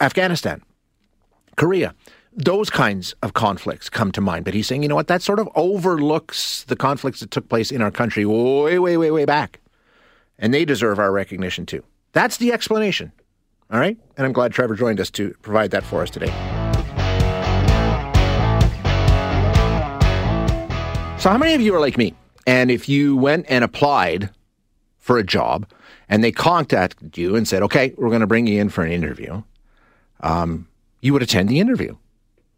Afghanistan, 0.01 0.63
Korea. 1.57 1.93
Those 2.33 2.69
kinds 2.69 3.13
of 3.23 3.33
conflicts 3.33 3.89
come 3.89 4.11
to 4.13 4.21
mind. 4.21 4.45
But 4.45 4.53
he's 4.53 4.67
saying, 4.67 4.83
you 4.83 4.89
know 4.89 4.95
what, 4.95 5.07
that 5.07 5.21
sort 5.21 5.39
of 5.39 5.49
overlooks 5.55 6.63
the 6.65 6.75
conflicts 6.75 7.19
that 7.19 7.31
took 7.31 7.49
place 7.49 7.71
in 7.71 7.81
our 7.81 7.91
country 7.91 8.25
way, 8.25 8.79
way, 8.79 8.95
way, 8.95 9.11
way 9.11 9.25
back. 9.25 9.59
And 10.39 10.53
they 10.53 10.63
deserve 10.63 10.99
our 10.99 11.11
recognition 11.11 11.65
too. 11.65 11.83
That's 12.13 12.37
the 12.37 12.53
explanation. 12.53 13.11
All 13.71 13.79
right? 13.79 13.97
And 14.15 14.25
I'm 14.25 14.33
glad 14.33 14.53
Trevor 14.53 14.75
joined 14.75 14.99
us 14.99 15.09
to 15.11 15.35
provide 15.41 15.71
that 15.71 15.83
for 15.83 16.01
us 16.01 16.09
today. 16.09 16.31
So, 21.19 21.31
how 21.31 21.37
many 21.39 21.55
of 21.55 21.61
you 21.61 21.73
are 21.75 21.81
like 21.81 21.97
me? 21.97 22.13
And 22.45 22.69
if 22.69 22.87
you 22.87 23.17
went 23.17 23.47
and 23.49 23.63
applied 23.63 24.29
for 24.99 25.17
a 25.17 25.23
job 25.23 25.67
and 26.07 26.23
they 26.23 26.31
contacted 26.31 27.17
you 27.17 27.35
and 27.35 27.47
said, 27.47 27.63
okay, 27.63 27.93
we're 27.97 28.09
going 28.09 28.21
to 28.21 28.27
bring 28.27 28.45
you 28.45 28.61
in 28.61 28.69
for 28.69 28.83
an 28.83 28.91
interview, 28.91 29.41
um, 30.21 30.66
you 31.01 31.13
would 31.13 31.23
attend 31.23 31.49
the 31.49 31.59
interview. 31.59 31.95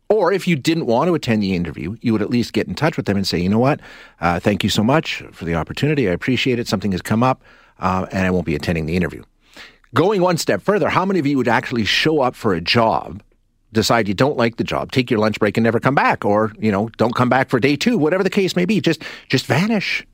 Or 0.09 0.33
if 0.33 0.47
you 0.47 0.55
didn't 0.55 0.87
want 0.87 1.07
to 1.07 1.13
attend 1.13 1.43
the 1.43 1.53
interview, 1.53 1.95
you 2.01 2.13
would 2.13 2.23
at 2.23 2.31
least 2.31 2.53
get 2.53 2.67
in 2.67 2.73
touch 2.73 2.97
with 2.97 3.05
them 3.05 3.15
and 3.15 3.27
say, 3.27 3.37
you 3.37 3.49
know 3.49 3.59
what, 3.59 3.79
uh, 4.21 4.39
thank 4.39 4.63
you 4.63 4.69
so 4.69 4.83
much 4.83 5.21
for 5.31 5.45
the 5.45 5.53
opportunity. 5.53 6.09
I 6.09 6.13
appreciate 6.13 6.57
it. 6.57 6.67
Something 6.67 6.91
has 6.93 7.01
come 7.01 7.21
up 7.21 7.43
uh, 7.79 8.07
and 8.11 8.25
I 8.25 8.31
won't 8.31 8.45
be 8.45 8.55
attending 8.55 8.87
the 8.87 8.95
interview. 8.95 9.23
Going 9.93 10.21
one 10.21 10.37
step 10.37 10.61
further, 10.61 10.89
how 10.89 11.05
many 11.05 11.19
of 11.19 11.27
you 11.27 11.37
would 11.37 11.47
actually 11.47 11.85
show 11.85 12.21
up 12.21 12.35
for 12.35 12.53
a 12.53 12.61
job 12.61 13.21
decide 13.71 14.07
you 14.07 14.13
don't 14.13 14.37
like 14.37 14.57
the 14.57 14.63
job, 14.63 14.91
take 14.91 15.11
your 15.11 15.19
lunch 15.19 15.39
break 15.39 15.57
and 15.57 15.63
never 15.63 15.79
come 15.79 15.95
back, 15.95 16.25
or 16.25 16.51
you 16.59 16.71
know, 16.71 16.89
don't 16.97 17.15
come 17.15 17.29
back 17.29 17.49
for 17.49 17.59
day 17.59 17.75
two, 17.75 17.97
whatever 17.97 18.23
the 18.23 18.29
case 18.29 18.55
may 18.55 18.65
be. 18.65 18.81
Just 18.81 19.03
just 19.27 19.45
vanish. 19.45 20.05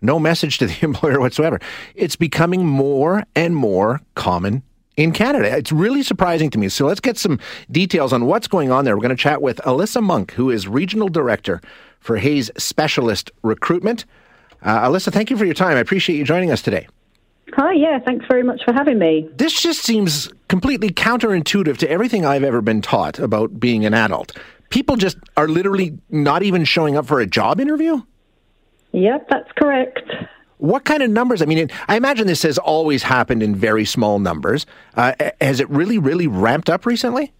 No 0.00 0.18
message 0.18 0.58
to 0.58 0.66
the 0.66 0.76
employer 0.82 1.20
whatsoever. 1.20 1.60
It's 1.94 2.16
becoming 2.16 2.66
more 2.66 3.24
and 3.34 3.54
more 3.54 4.00
common 4.14 4.62
in 4.96 5.12
Canada. 5.12 5.56
It's 5.56 5.72
really 5.72 6.02
surprising 6.02 6.50
to 6.50 6.58
me. 6.58 6.68
So 6.68 6.86
let's 6.86 7.00
get 7.00 7.16
some 7.16 7.38
details 7.70 8.12
on 8.12 8.26
what's 8.26 8.46
going 8.46 8.70
on 8.70 8.84
there. 8.84 8.96
We're 8.96 9.02
going 9.02 9.16
to 9.16 9.22
chat 9.22 9.42
with 9.42 9.58
Alyssa 9.58 10.02
Monk, 10.02 10.32
who 10.32 10.50
is 10.50 10.68
Regional 10.68 11.08
Director 11.08 11.60
for 12.00 12.16
Hays 12.18 12.50
Specialist 12.56 13.30
Recruitment. 13.42 14.04
Uh, 14.62 14.88
Alyssa, 14.88 15.12
thank 15.12 15.30
you 15.30 15.36
for 15.36 15.44
your 15.44 15.54
time. 15.54 15.76
I 15.76 15.80
appreciate 15.80 16.16
you 16.16 16.24
joining 16.24 16.50
us 16.50 16.62
today. 16.62 16.88
Hi, 17.54 17.72
yeah, 17.72 17.98
thanks 17.98 18.24
very 18.28 18.42
much 18.42 18.62
for 18.64 18.72
having 18.72 18.98
me. 18.98 19.28
This 19.36 19.60
just 19.60 19.82
seems 19.82 20.30
completely 20.48 20.88
counterintuitive 20.88 21.76
to 21.78 21.90
everything 21.90 22.24
I've 22.24 22.44
ever 22.44 22.62
been 22.62 22.80
taught 22.80 23.18
about 23.18 23.60
being 23.60 23.84
an 23.84 23.92
adult. 23.92 24.36
People 24.70 24.96
just 24.96 25.18
are 25.36 25.48
literally 25.48 25.98
not 26.08 26.42
even 26.42 26.64
showing 26.64 26.96
up 26.96 27.04
for 27.04 27.20
a 27.20 27.26
job 27.26 27.60
interview? 27.60 28.00
Yep, 28.92 29.28
that's 29.28 29.50
correct. 29.52 30.00
What 30.62 30.84
kind 30.84 31.02
of 31.02 31.10
numbers? 31.10 31.42
I 31.42 31.46
mean, 31.46 31.68
I 31.88 31.96
imagine 31.96 32.28
this 32.28 32.44
has 32.44 32.56
always 32.56 33.02
happened 33.02 33.42
in 33.42 33.52
very 33.52 33.84
small 33.84 34.20
numbers. 34.20 34.64
Uh, 34.94 35.12
has 35.40 35.58
it 35.58 35.68
really, 35.68 35.98
really 35.98 36.28
ramped 36.28 36.70
up 36.70 36.86
recently? 36.86 37.32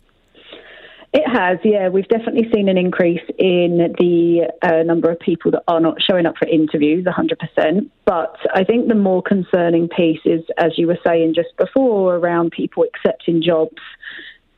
It 1.12 1.22
has, 1.32 1.58
yeah. 1.62 1.88
We've 1.88 2.08
definitely 2.08 2.50
seen 2.52 2.68
an 2.68 2.76
increase 2.76 3.22
in 3.38 3.94
the 3.96 4.50
uh, 4.60 4.82
number 4.82 5.08
of 5.08 5.20
people 5.20 5.52
that 5.52 5.62
are 5.68 5.78
not 5.78 5.98
showing 6.02 6.26
up 6.26 6.34
for 6.36 6.48
interviews, 6.48 7.04
100%. 7.04 7.88
But 8.04 8.34
I 8.56 8.64
think 8.64 8.88
the 8.88 8.96
more 8.96 9.22
concerning 9.22 9.88
piece 9.88 10.22
is, 10.24 10.42
as 10.58 10.72
you 10.76 10.88
were 10.88 10.98
saying 11.06 11.34
just 11.36 11.56
before, 11.56 12.16
around 12.16 12.50
people 12.50 12.82
accepting 12.82 13.40
jobs 13.40 13.78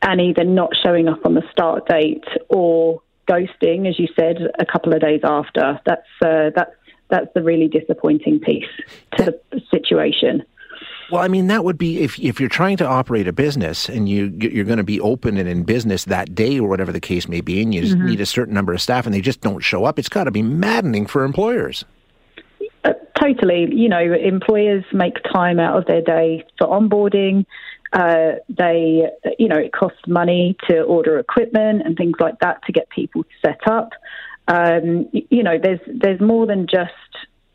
and 0.01 0.23
either 0.23 0.43
not 0.43 0.71
showing 0.83 1.07
up 1.07 1.27
on 1.27 1.35
the 1.35 1.43
start 1.53 1.87
date 1.87 2.25
or 2.49 3.03
ghosting, 3.29 3.87
as 3.87 3.99
you 3.99 4.09
said, 4.19 4.39
a 4.59 4.65
couple 4.65 4.95
of 4.95 5.03
days 5.03 5.21
after. 5.23 5.79
That's 5.85 6.09
uh, 6.25 6.49
that's 6.57 6.73
that's 7.11 7.33
the 7.35 7.43
really 7.43 7.69
disappointing 7.69 8.41
piece 8.41 8.65
to 9.17 9.39
the 9.51 9.61
situation. 9.71 10.43
Well, 11.11 11.23
I 11.23 11.29
mean, 11.29 11.49
that 11.49 11.65
would 11.65 11.79
be 11.79 12.01
if 12.01 12.19
if 12.19 12.41
you're 12.41 12.49
trying 12.49 12.77
to 12.79 12.87
operate 12.87 13.29
a 13.29 13.33
business 13.33 13.89
and 13.89 14.09
you 14.09 14.27
you're 14.41 14.65
going 14.65 14.79
to 14.79 14.85
be 14.85 15.01
open 15.01 15.37
and 15.37 15.49
in 15.49 15.63
business 15.65 16.05
that 16.07 16.35
day 16.35 16.59
or 16.59 16.69
whatever 16.69 16.93
the 16.93 17.01
case 17.01 17.29
may 17.29 17.41
be, 17.41 17.63
and 17.63 17.75
you 17.75 17.83
mm-hmm. 17.83 18.07
need 18.07 18.21
a 18.21 18.27
certain 18.27 18.55
number 18.55 18.73
of 18.73 18.81
staff 18.81 19.07
and 19.07 19.15
they 19.15 19.21
just 19.21 19.41
don't 19.41 19.61
show 19.61 19.85
up. 19.85 19.99
It's 19.99 20.09
got 20.09 20.25
to 20.25 20.31
be 20.31 20.43
maddening 20.43 21.07
for 21.07 21.25
employers. 21.25 21.85
Uh, 22.85 22.93
totally. 23.21 23.69
You 23.73 23.89
know, 23.89 24.01
employers 24.01 24.85
make 24.93 25.15
time 25.33 25.61
out 25.61 25.77
of 25.79 25.87
their 25.87 26.03
day 26.03 26.45
for 26.59 26.67
onboarding. 26.69 27.47
Uh, 27.93 28.33
they, 28.49 29.09
you 29.39 29.47
know, 29.47 29.57
it 29.57 29.73
costs 29.73 30.01
money 30.09 30.57
to 30.69 30.83
order 30.83 31.19
equipment 31.19 31.83
and 31.85 31.97
things 31.97 32.17
like 32.19 32.39
that 32.41 32.61
to 32.67 32.73
get 32.73 32.89
people 32.91 33.25
set 33.45 33.61
up. 33.69 33.91
Um, 34.47 35.09
you 35.13 35.43
know, 35.43 35.59
there's 35.63 35.81
there's 35.87 36.21
more 36.21 36.47
than 36.47 36.67
just 36.67 36.93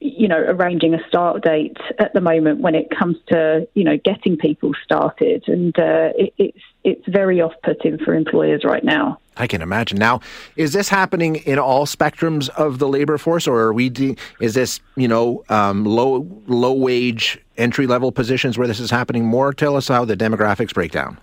you 0.01 0.29
know, 0.29 0.37
arranging 0.37 0.93
a 0.93 1.07
start 1.07 1.43
date 1.43 1.77
at 1.97 2.13
the 2.13 2.21
moment 2.21 2.61
when 2.61 2.73
it 2.73 2.89
comes 2.89 3.17
to, 3.27 3.67
you 3.73 3.83
know, 3.83 3.97
getting 3.97 4.37
people 4.37 4.71
started. 4.83 5.43
And 5.47 5.77
uh, 5.77 6.11
it, 6.15 6.33
it's, 6.37 6.59
it's 6.85 7.07
very 7.07 7.41
off 7.41 7.51
putting 7.63 7.97
for 7.97 8.13
employers 8.13 8.63
right 8.63 8.83
now. 8.83 9.19
I 9.35 9.47
can 9.47 9.61
imagine. 9.61 9.97
Now, 9.97 10.21
is 10.55 10.71
this 10.73 10.89
happening 10.89 11.37
in 11.37 11.59
all 11.59 11.85
spectrums 11.85 12.49
of 12.49 12.79
the 12.79 12.87
labor 12.87 13.17
force, 13.17 13.47
or 13.47 13.59
are 13.59 13.73
we? 13.73 13.89
De- 13.89 14.17
is 14.41 14.53
this 14.53 14.81
you 14.97 15.07
know 15.07 15.45
um, 15.47 15.85
low 15.85 16.27
low 16.47 16.73
wage 16.73 17.39
entry 17.57 17.87
level 17.87 18.11
positions 18.11 18.57
where 18.57 18.67
this 18.67 18.81
is 18.81 18.91
happening 18.91 19.23
more? 19.23 19.53
Tell 19.53 19.77
us 19.77 19.87
how 19.87 20.03
the 20.03 20.17
demographics 20.17 20.73
break 20.73 20.91
down. 20.91 21.17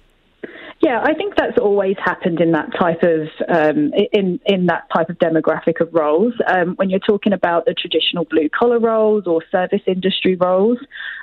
Yeah, 0.86 1.02
I 1.02 1.14
think 1.14 1.34
that's 1.36 1.58
always 1.58 1.96
happened 1.98 2.40
in 2.40 2.52
that 2.52 2.70
type 2.78 3.02
of 3.02 3.26
um, 3.48 3.92
in 4.12 4.38
in 4.46 4.66
that 4.66 4.84
type 4.94 5.10
of 5.10 5.18
demographic 5.18 5.80
of 5.80 5.92
roles. 5.92 6.32
Um, 6.46 6.76
when 6.76 6.90
you're 6.90 7.00
talking 7.00 7.32
about 7.32 7.64
the 7.64 7.74
traditional 7.74 8.24
blue 8.24 8.48
collar 8.48 8.78
roles 8.78 9.26
or 9.26 9.42
service 9.50 9.80
industry 9.88 10.36
roles, 10.36 10.78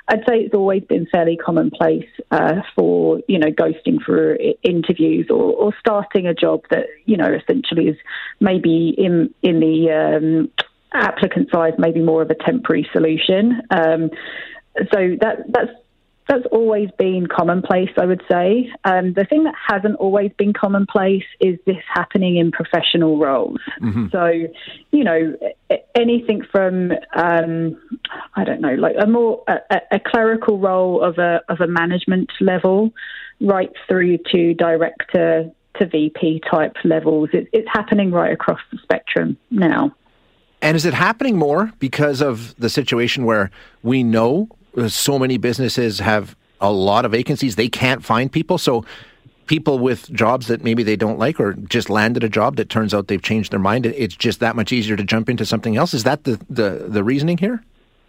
I'd 0.08 0.20
say 0.28 0.40
it's 0.40 0.54
always 0.54 0.82
been 0.82 1.06
fairly 1.10 1.38
commonplace 1.38 2.10
uh, 2.30 2.60
for 2.76 3.22
you 3.26 3.38
know 3.38 3.46
ghosting 3.46 4.02
for 4.04 4.36
interviews 4.62 5.28
or, 5.30 5.54
or, 5.54 5.74
starting 5.80 6.26
a 6.26 6.34
job 6.34 6.64
that 6.68 6.84
you 7.06 7.16
know 7.16 7.32
essentially 7.32 7.88
is 7.88 7.96
maybe 8.40 8.94
in 8.98 9.32
in 9.40 9.60
the 9.60 9.90
um, 9.90 10.50
applicant's 10.92 11.54
eyes 11.54 11.72
maybe 11.78 12.02
more 12.02 12.20
of 12.20 12.28
a 12.28 12.34
temporary 12.34 12.86
solution. 12.92 13.62
Um, 13.70 14.10
so 14.92 15.16
that 15.22 15.44
that's 15.48 15.72
that's 16.28 16.46
always 16.50 16.88
been 16.98 17.26
commonplace, 17.26 17.90
I 17.98 18.06
would 18.06 18.22
say. 18.30 18.70
Um, 18.84 19.12
the 19.12 19.24
thing 19.24 19.44
that 19.44 19.54
hasn't 19.68 19.96
always 19.96 20.30
been 20.38 20.52
commonplace 20.52 21.24
is 21.40 21.58
this 21.66 21.76
happening 21.92 22.36
in 22.36 22.50
professional 22.50 23.18
roles. 23.18 23.60
Mm-hmm. 23.82 24.06
So, 24.10 24.30
you 24.90 25.04
know, 25.04 25.36
anything 25.94 26.42
from 26.50 26.92
um, 27.14 27.76
I 28.34 28.44
don't 28.44 28.60
know, 28.60 28.74
like 28.74 28.96
a 28.98 29.06
more 29.06 29.42
a, 29.48 29.80
a, 29.92 30.00
clerical 30.00 30.58
role 30.58 31.02
of 31.02 31.18
a 31.18 31.40
of 31.48 31.60
a 31.60 31.66
management 31.66 32.30
level, 32.40 32.92
right 33.40 33.70
through 33.86 34.18
to 34.32 34.54
director 34.54 35.50
to 35.78 35.86
VP 35.86 36.42
type 36.50 36.76
levels. 36.84 37.30
It, 37.32 37.48
it's 37.52 37.68
happening 37.70 38.10
right 38.10 38.32
across 38.32 38.60
the 38.72 38.78
spectrum 38.82 39.36
now. 39.50 39.94
And 40.62 40.76
is 40.76 40.86
it 40.86 40.94
happening 40.94 41.36
more 41.36 41.72
because 41.78 42.22
of 42.22 42.54
the 42.56 42.70
situation 42.70 43.26
where 43.26 43.50
we 43.82 44.02
know 44.02 44.48
so 44.88 45.18
many 45.18 45.38
businesses 45.38 45.98
have 45.98 46.36
a 46.60 46.72
lot 46.72 47.04
of 47.04 47.12
vacancies. 47.12 47.56
They 47.56 47.68
can't 47.68 48.04
find 48.04 48.30
people. 48.30 48.58
So 48.58 48.84
people 49.46 49.78
with 49.78 50.10
jobs 50.12 50.46
that 50.48 50.64
maybe 50.64 50.82
they 50.82 50.96
don't 50.96 51.18
like 51.18 51.38
or 51.38 51.54
just 51.54 51.90
landed 51.90 52.24
a 52.24 52.28
job 52.28 52.56
that 52.56 52.68
turns 52.68 52.94
out 52.94 53.08
they've 53.08 53.22
changed 53.22 53.52
their 53.52 53.60
mind, 53.60 53.86
it's 53.86 54.16
just 54.16 54.40
that 54.40 54.56
much 54.56 54.72
easier 54.72 54.96
to 54.96 55.04
jump 55.04 55.28
into 55.28 55.44
something 55.44 55.76
else. 55.76 55.94
Is 55.94 56.04
that 56.04 56.24
the, 56.24 56.40
the, 56.48 56.86
the 56.88 57.04
reasoning 57.04 57.38
here? 57.38 57.62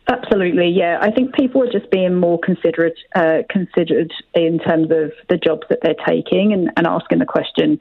Absolutely, 0.08 0.70
yeah. 0.70 1.00
I 1.02 1.10
think 1.10 1.34
people 1.34 1.64
are 1.64 1.72
just 1.72 1.90
being 1.90 2.16
more 2.16 2.40
considerate, 2.40 2.98
uh, 3.16 3.40
considered 3.50 4.14
in 4.36 4.60
terms 4.60 4.92
of 4.92 5.12
the 5.30 5.38
jobs 5.38 5.64
that 5.70 5.80
they're 5.82 5.96
taking 6.06 6.54
and, 6.54 6.70
and 6.78 6.86
asking 6.86 7.18
the 7.18 7.26
question: 7.26 7.80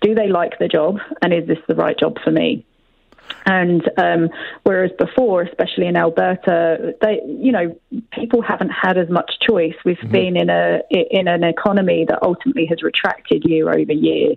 Do 0.00 0.14
they 0.14 0.26
like 0.26 0.58
the 0.58 0.68
job, 0.68 0.96
and 1.20 1.34
is 1.34 1.46
this 1.46 1.58
the 1.68 1.74
right 1.74 1.98
job 1.98 2.16
for 2.24 2.30
me? 2.30 2.64
And 3.44 3.88
um, 3.96 4.28
whereas 4.64 4.90
before, 4.98 5.42
especially 5.42 5.86
in 5.86 5.96
Alberta, 5.96 6.94
they, 7.00 7.20
you 7.26 7.52
know, 7.52 7.78
people 8.12 8.42
haven't 8.42 8.70
had 8.70 8.98
as 8.98 9.08
much 9.08 9.30
choice. 9.48 9.74
We've 9.84 9.96
mm-hmm. 9.98 10.12
been 10.12 10.36
in 10.36 10.50
a 10.50 10.80
in 10.90 11.28
an 11.28 11.44
economy 11.44 12.04
that 12.08 12.22
ultimately 12.22 12.66
has 12.66 12.82
retracted 12.82 13.44
year 13.44 13.70
over 13.70 13.92
year 13.92 14.34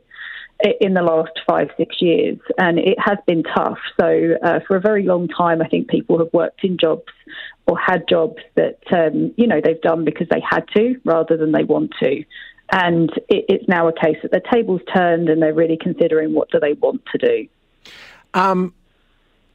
in 0.81 0.93
the 0.93 1.01
last 1.01 1.39
five, 1.47 1.69
six 1.77 2.01
years, 2.01 2.37
and 2.57 2.77
it 2.77 2.97
has 2.99 3.17
been 3.25 3.43
tough. 3.43 3.79
So, 3.99 4.35
uh, 4.43 4.59
for 4.67 4.75
a 4.75 4.81
very 4.81 5.03
long 5.03 5.27
time, 5.27 5.61
I 5.61 5.67
think 5.67 5.87
people 5.87 6.19
have 6.19 6.33
worked 6.33 6.63
in 6.63 6.77
jobs 6.77 7.13
or 7.65 7.79
had 7.79 8.07
jobs 8.09 8.41
that, 8.55 8.79
um, 8.91 9.33
you 9.37 9.47
know, 9.47 9.61
they've 9.63 9.81
done 9.81 10.03
because 10.03 10.27
they 10.29 10.41
had 10.47 10.67
to 10.75 10.99
rather 11.05 11.37
than 11.37 11.51
they 11.51 11.63
want 11.63 11.93
to. 12.01 12.23
And 12.71 13.09
it, 13.29 13.45
it's 13.47 13.67
now 13.67 13.87
a 13.87 13.93
case 13.93 14.17
that 14.21 14.31
the 14.31 14.41
table's 14.51 14.81
turned 14.93 15.29
and 15.29 15.41
they're 15.41 15.53
really 15.53 15.77
considering 15.77 16.33
what 16.33 16.51
do 16.51 16.59
they 16.59 16.73
want 16.73 17.03
to 17.13 17.17
do. 17.17 17.47
Um, 18.33 18.73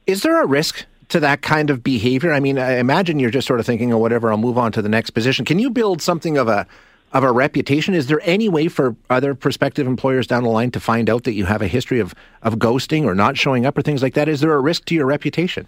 is 0.07 0.23
there 0.23 0.41
a 0.41 0.47
risk 0.47 0.85
to 1.09 1.19
that 1.19 1.41
kind 1.41 1.69
of 1.69 1.83
behavior? 1.83 2.33
I 2.33 2.39
mean, 2.39 2.57
I 2.57 2.77
imagine 2.77 3.19
you're 3.19 3.31
just 3.31 3.47
sort 3.47 3.59
of 3.59 3.65
thinking, 3.65 3.93
oh, 3.93 3.97
whatever, 3.97 4.31
I'll 4.31 4.37
move 4.37 4.57
on 4.57 4.71
to 4.73 4.81
the 4.81 4.89
next 4.89 5.11
position. 5.11 5.45
Can 5.45 5.59
you 5.59 5.69
build 5.69 6.01
something 6.01 6.37
of 6.37 6.47
a 6.47 6.67
of 7.15 7.23
a 7.23 7.31
reputation. 7.31 7.93
Is 7.93 8.07
there 8.07 8.19
any 8.23 8.49
way 8.49 8.67
for 8.67 8.93
other 9.09 9.33
prospective 9.33 9.87
employers 9.87 10.27
down 10.27 10.43
the 10.43 10.49
line 10.49 10.69
to 10.71 10.81
find 10.81 11.09
out 11.09 11.23
that 11.23 11.31
you 11.31 11.45
have 11.45 11.61
a 11.61 11.67
history 11.67 12.01
of, 12.01 12.13
of 12.41 12.55
ghosting 12.55 13.05
or 13.05 13.15
not 13.15 13.37
showing 13.37 13.65
up 13.65 13.77
or 13.77 13.81
things 13.81 14.03
like 14.03 14.15
that? 14.15 14.27
Is 14.27 14.41
there 14.41 14.53
a 14.53 14.59
risk 14.59 14.83
to 14.85 14.95
your 14.95 15.05
reputation? 15.05 15.65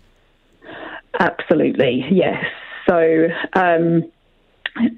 Absolutely, 1.17 2.05
yes. 2.11 2.43
So, 2.87 3.29
um, 3.53 4.11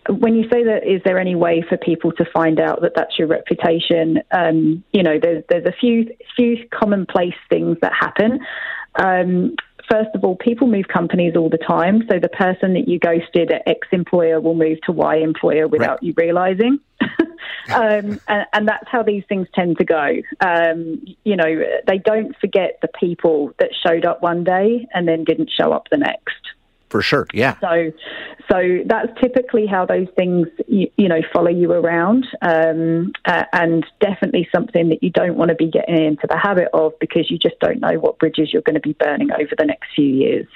when 0.10 0.36
you 0.36 0.44
say 0.50 0.64
that, 0.64 0.82
is 0.86 1.02
there 1.06 1.20
any 1.20 1.36
way 1.36 1.64
for 1.70 1.78
people 1.78 2.12
to 2.14 2.26
find 2.34 2.60
out 2.60 2.82
that 2.82 2.94
that's 2.96 3.18
your 3.18 3.28
reputation? 3.28 4.22
Um, 4.32 4.84
you 4.92 5.04
know, 5.04 5.20
there's 5.22 5.44
there's 5.50 5.66
a 5.66 5.72
few 5.80 6.14
few 6.36 6.68
commonplace 6.72 7.36
things 7.50 7.78
that 7.82 7.94
happen. 7.94 8.40
Um, 8.96 9.56
first 9.90 10.10
of 10.14 10.24
all, 10.24 10.36
people 10.36 10.68
move 10.68 10.88
companies 10.88 11.36
all 11.36 11.50
the 11.50 11.58
time. 11.58 12.04
So 12.10 12.20
the 12.20 12.30
person 12.30 12.74
that 12.74 12.88
you 12.88 13.00
ghosted 13.00 13.52
at 13.52 13.68
X 13.68 13.88
employer 13.92 14.40
will 14.40 14.56
move 14.56 14.80
to 14.86 14.92
Y 14.92 15.18
employer 15.18 15.68
without 15.68 16.02
right. 16.02 16.04
you 16.04 16.14
realizing. 16.18 16.80
um, 17.70 18.20
and, 18.28 18.46
and, 18.54 18.68
that's 18.68 18.88
how 18.88 19.04
these 19.04 19.24
things 19.30 19.48
tend 19.56 19.78
to 19.78 19.86
go. 19.86 20.16
Um, 20.42 21.02
you 21.24 21.38
know, 21.38 21.64
they 21.88 21.98
don't 21.98 22.36
forget 22.38 22.80
the 22.82 22.90
people 23.00 23.54
that 23.60 23.70
showed 23.86 24.06
up 24.06 24.22
one 24.22 24.44
day 24.44 24.88
and 24.94 25.08
then 25.08 25.24
didn't 25.24 25.50
show 25.50 25.72
up 25.72 25.88
the 25.90 25.98
next 25.98 26.36
for 26.90 27.02
sure. 27.02 27.28
Yeah. 27.34 27.56
So, 27.60 27.92
so 28.52 28.80
that's 28.86 29.08
typically 29.22 29.66
how 29.66 29.86
those 29.86 30.08
things 30.16 30.48
you, 30.68 30.90
you 30.98 31.08
know 31.08 31.22
follow 31.32 31.50
you 31.50 31.72
around, 31.72 32.28
um, 32.42 33.12
uh, 33.26 33.46
and 33.54 33.86
definitely 34.00 34.48
something 34.54 34.90
that 34.90 35.04
you 35.04 35.12
don't 35.12 35.36
want 35.36 35.50
to 35.50 35.56
be 35.56 35.70
getting 35.70 36.04
into 36.04 36.28
the 36.28 36.38
habit 36.38 36.70
of 36.74 36.94
because 37.00 37.30
you 37.30 37.38
just 37.38 37.60
don't 37.60 37.80
know 37.80 38.00
what 38.00 38.20
bridges 38.20 38.52
you're 38.52 38.64
going 38.64 38.76
to 38.76 38.82
be 38.82 38.94
burning 38.94 39.32
over 39.32 39.56
the 39.58 39.66
next 39.66 39.90
few 39.96 40.06
years. 40.06 40.48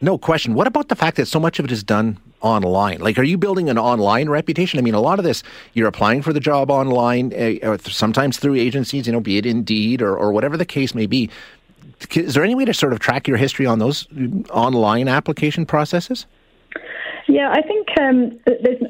No 0.00 0.18
question. 0.18 0.54
What 0.54 0.66
about 0.66 0.88
the 0.88 0.96
fact 0.96 1.16
that 1.16 1.26
so 1.26 1.40
much 1.40 1.58
of 1.58 1.64
it 1.64 1.72
is 1.72 1.82
done 1.82 2.18
online? 2.42 3.00
Like, 3.00 3.18
are 3.18 3.22
you 3.22 3.38
building 3.38 3.70
an 3.70 3.78
online 3.78 4.28
reputation? 4.28 4.78
I 4.78 4.82
mean, 4.82 4.94
a 4.94 5.00
lot 5.00 5.18
of 5.18 5.24
this, 5.24 5.42
you're 5.72 5.88
applying 5.88 6.20
for 6.20 6.34
the 6.34 6.40
job 6.40 6.70
online, 6.70 7.32
uh, 7.32 7.78
sometimes 7.78 8.38
through 8.38 8.56
agencies, 8.56 9.06
you 9.06 9.12
know, 9.12 9.20
be 9.20 9.38
it 9.38 9.46
Indeed 9.46 10.02
or, 10.02 10.14
or 10.16 10.32
whatever 10.32 10.58
the 10.58 10.66
case 10.66 10.94
may 10.94 11.06
be 11.06 11.30
is 12.14 12.34
there 12.34 12.44
any 12.44 12.54
way 12.54 12.64
to 12.64 12.74
sort 12.74 12.92
of 12.92 12.98
track 12.98 13.26
your 13.26 13.36
history 13.36 13.66
on 13.66 13.78
those 13.78 14.06
online 14.50 15.08
application 15.08 15.66
processes? 15.66 16.26
Yeah, 17.28 17.50
I 17.50 17.62
think 17.62 17.88
um, 18.00 18.38
there's, 18.46 18.80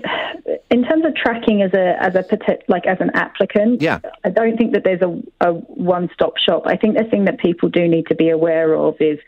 in 0.71 0.85
terms 0.85 1.07
of 1.07 1.15
tracking 1.17 1.63
as 1.63 1.73
a 1.73 1.97
as 2.03 2.15
a 2.15 2.27
like 2.69 2.87
as 2.87 2.99
an 3.01 3.11
applicant. 3.15 3.81
Yeah. 3.81 4.01
I 4.25 4.31
don't 4.31 4.57
think 4.57 4.73
that 4.75 4.85
there's 4.85 5.01
a, 5.01 5.23
a 5.41 5.53
one 5.53 6.11
stop 6.13 6.35
shop. 6.37 6.65
I 6.67 6.77
think 6.77 6.99
the 6.99 7.05
thing 7.05 7.25
that 7.25 7.39
people 7.39 7.69
do 7.69 7.89
need 7.89 8.07
to 8.09 8.15
be 8.15 8.31
aware 8.31 8.75
of 8.75 8.97
is. 9.01 9.19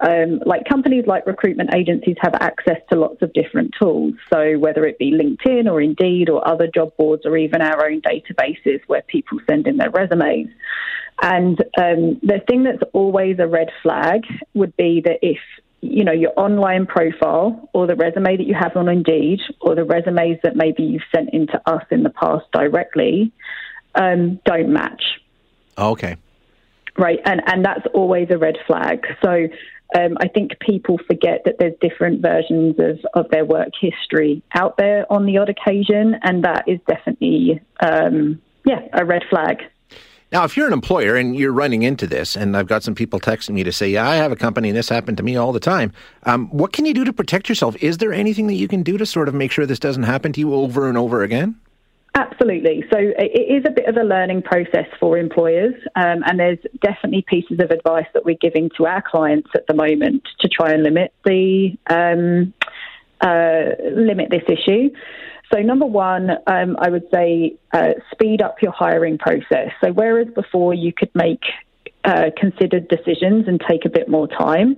Um, 0.00 0.40
like 0.46 0.64
companies 0.68 1.06
like 1.08 1.26
recruitment 1.26 1.74
agencies 1.74 2.14
have 2.20 2.32
access 2.34 2.76
to 2.88 3.00
lots 3.00 3.20
of 3.20 3.32
different 3.32 3.74
tools. 3.80 4.14
So 4.32 4.56
whether 4.56 4.86
it 4.86 4.96
be 4.96 5.10
LinkedIn 5.10 5.68
or 5.68 5.80
Indeed 5.80 6.30
or 6.30 6.46
other 6.46 6.68
job 6.72 6.96
boards 6.96 7.26
or 7.26 7.36
even 7.36 7.62
our 7.62 7.84
own 7.84 8.00
databases 8.02 8.80
where 8.86 9.02
people 9.02 9.40
send 9.50 9.66
in 9.66 9.76
their 9.76 9.90
resumes. 9.90 10.50
And 11.20 11.60
um, 11.76 12.20
the 12.22 12.40
thing 12.48 12.64
that's 12.64 12.82
always 12.92 13.38
a 13.38 13.46
red 13.46 13.68
flag 13.82 14.22
would 14.54 14.76
be 14.76 15.00
that 15.04 15.18
if 15.22 15.38
you 15.80 16.04
know 16.04 16.12
your 16.12 16.32
online 16.36 16.86
profile 16.86 17.68
or 17.72 17.86
the 17.86 17.94
resume 17.94 18.36
that 18.36 18.46
you 18.46 18.54
have 18.54 18.76
on 18.76 18.88
Indeed 18.88 19.40
or 19.60 19.74
the 19.74 19.84
resumes 19.84 20.38
that 20.42 20.56
maybe 20.56 20.82
you've 20.82 21.02
sent 21.14 21.30
into 21.32 21.60
us 21.66 21.84
in 21.90 22.02
the 22.02 22.10
past 22.10 22.46
directly 22.52 23.32
um, 23.94 24.40
don't 24.44 24.72
match. 24.72 25.02
Okay. 25.76 26.16
Right, 26.96 27.20
and 27.24 27.42
and 27.46 27.64
that's 27.64 27.86
always 27.94 28.28
a 28.30 28.38
red 28.38 28.56
flag. 28.66 29.06
So. 29.22 29.48
Um, 29.98 30.18
I 30.20 30.28
think 30.28 30.60
people 30.60 30.98
forget 31.06 31.44
that 31.46 31.54
there's 31.58 31.72
different 31.80 32.20
versions 32.20 32.76
of, 32.78 32.98
of 33.14 33.30
their 33.30 33.46
work 33.46 33.70
history 33.80 34.42
out 34.54 34.76
there 34.76 35.10
on 35.10 35.24
the 35.24 35.38
odd 35.38 35.48
occasion, 35.48 36.14
and 36.20 36.44
that 36.44 36.68
is 36.68 36.78
definitely, 36.86 37.62
um, 37.80 38.38
yeah, 38.66 38.86
a 38.92 39.06
red 39.06 39.22
flag. 39.30 39.62
Now, 40.30 40.44
if 40.44 40.56
you're 40.56 40.66
an 40.66 40.74
employer 40.74 41.16
and 41.16 41.34
you're 41.34 41.52
running 41.52 41.82
into 41.82 42.06
this, 42.06 42.36
and 42.36 42.54
I've 42.54 42.66
got 42.66 42.82
some 42.82 42.94
people 42.94 43.18
texting 43.18 43.50
me 43.50 43.64
to 43.64 43.72
say, 43.72 43.88
"Yeah, 43.88 44.08
I 44.08 44.16
have 44.16 44.30
a 44.30 44.36
company, 44.36 44.68
and 44.68 44.76
this 44.76 44.88
happened 44.88 45.16
to 45.16 45.22
me 45.22 45.36
all 45.36 45.52
the 45.52 45.60
time," 45.60 45.92
um, 46.24 46.48
what 46.48 46.72
can 46.72 46.84
you 46.84 46.92
do 46.92 47.04
to 47.04 47.12
protect 47.12 47.48
yourself? 47.48 47.76
Is 47.82 47.98
there 47.98 48.12
anything 48.12 48.46
that 48.48 48.54
you 48.54 48.68
can 48.68 48.82
do 48.82 48.98
to 48.98 49.06
sort 49.06 49.28
of 49.28 49.34
make 49.34 49.50
sure 49.50 49.64
this 49.64 49.78
doesn't 49.78 50.02
happen 50.02 50.32
to 50.34 50.40
you 50.40 50.52
over 50.54 50.88
and 50.88 50.98
over 50.98 51.22
again? 51.22 51.56
Absolutely. 52.14 52.84
So 52.92 52.98
it 52.98 53.22
is 53.22 53.64
a 53.66 53.70
bit 53.70 53.86
of 53.86 53.96
a 53.96 54.02
learning 54.02 54.42
process 54.42 54.86
for 54.98 55.16
employers, 55.16 55.74
um, 55.94 56.22
and 56.26 56.38
there's 56.38 56.58
definitely 56.82 57.24
pieces 57.26 57.60
of 57.60 57.70
advice 57.70 58.06
that 58.12 58.24
we're 58.24 58.38
giving 58.40 58.70
to 58.76 58.86
our 58.86 59.02
clients 59.02 59.48
at 59.54 59.66
the 59.66 59.74
moment 59.74 60.24
to 60.40 60.48
try 60.48 60.72
and 60.72 60.82
limit 60.82 61.12
the 61.24 61.78
um, 61.88 62.52
uh, 63.20 63.70
limit 63.94 64.30
this 64.30 64.42
issue. 64.48 64.90
So, 65.52 65.60
number 65.60 65.86
one, 65.86 66.30
um, 66.46 66.76
I 66.78 66.90
would 66.90 67.04
say 67.12 67.56
uh, 67.72 67.92
speed 68.12 68.42
up 68.42 68.60
your 68.60 68.72
hiring 68.72 69.16
process. 69.18 69.70
So, 69.82 69.92
whereas 69.92 70.28
before 70.34 70.74
you 70.74 70.92
could 70.92 71.10
make 71.14 71.42
uh, 72.04 72.30
considered 72.36 72.88
decisions 72.88 73.46
and 73.48 73.60
take 73.68 73.84
a 73.84 73.88
bit 73.88 74.08
more 74.08 74.28
time, 74.28 74.76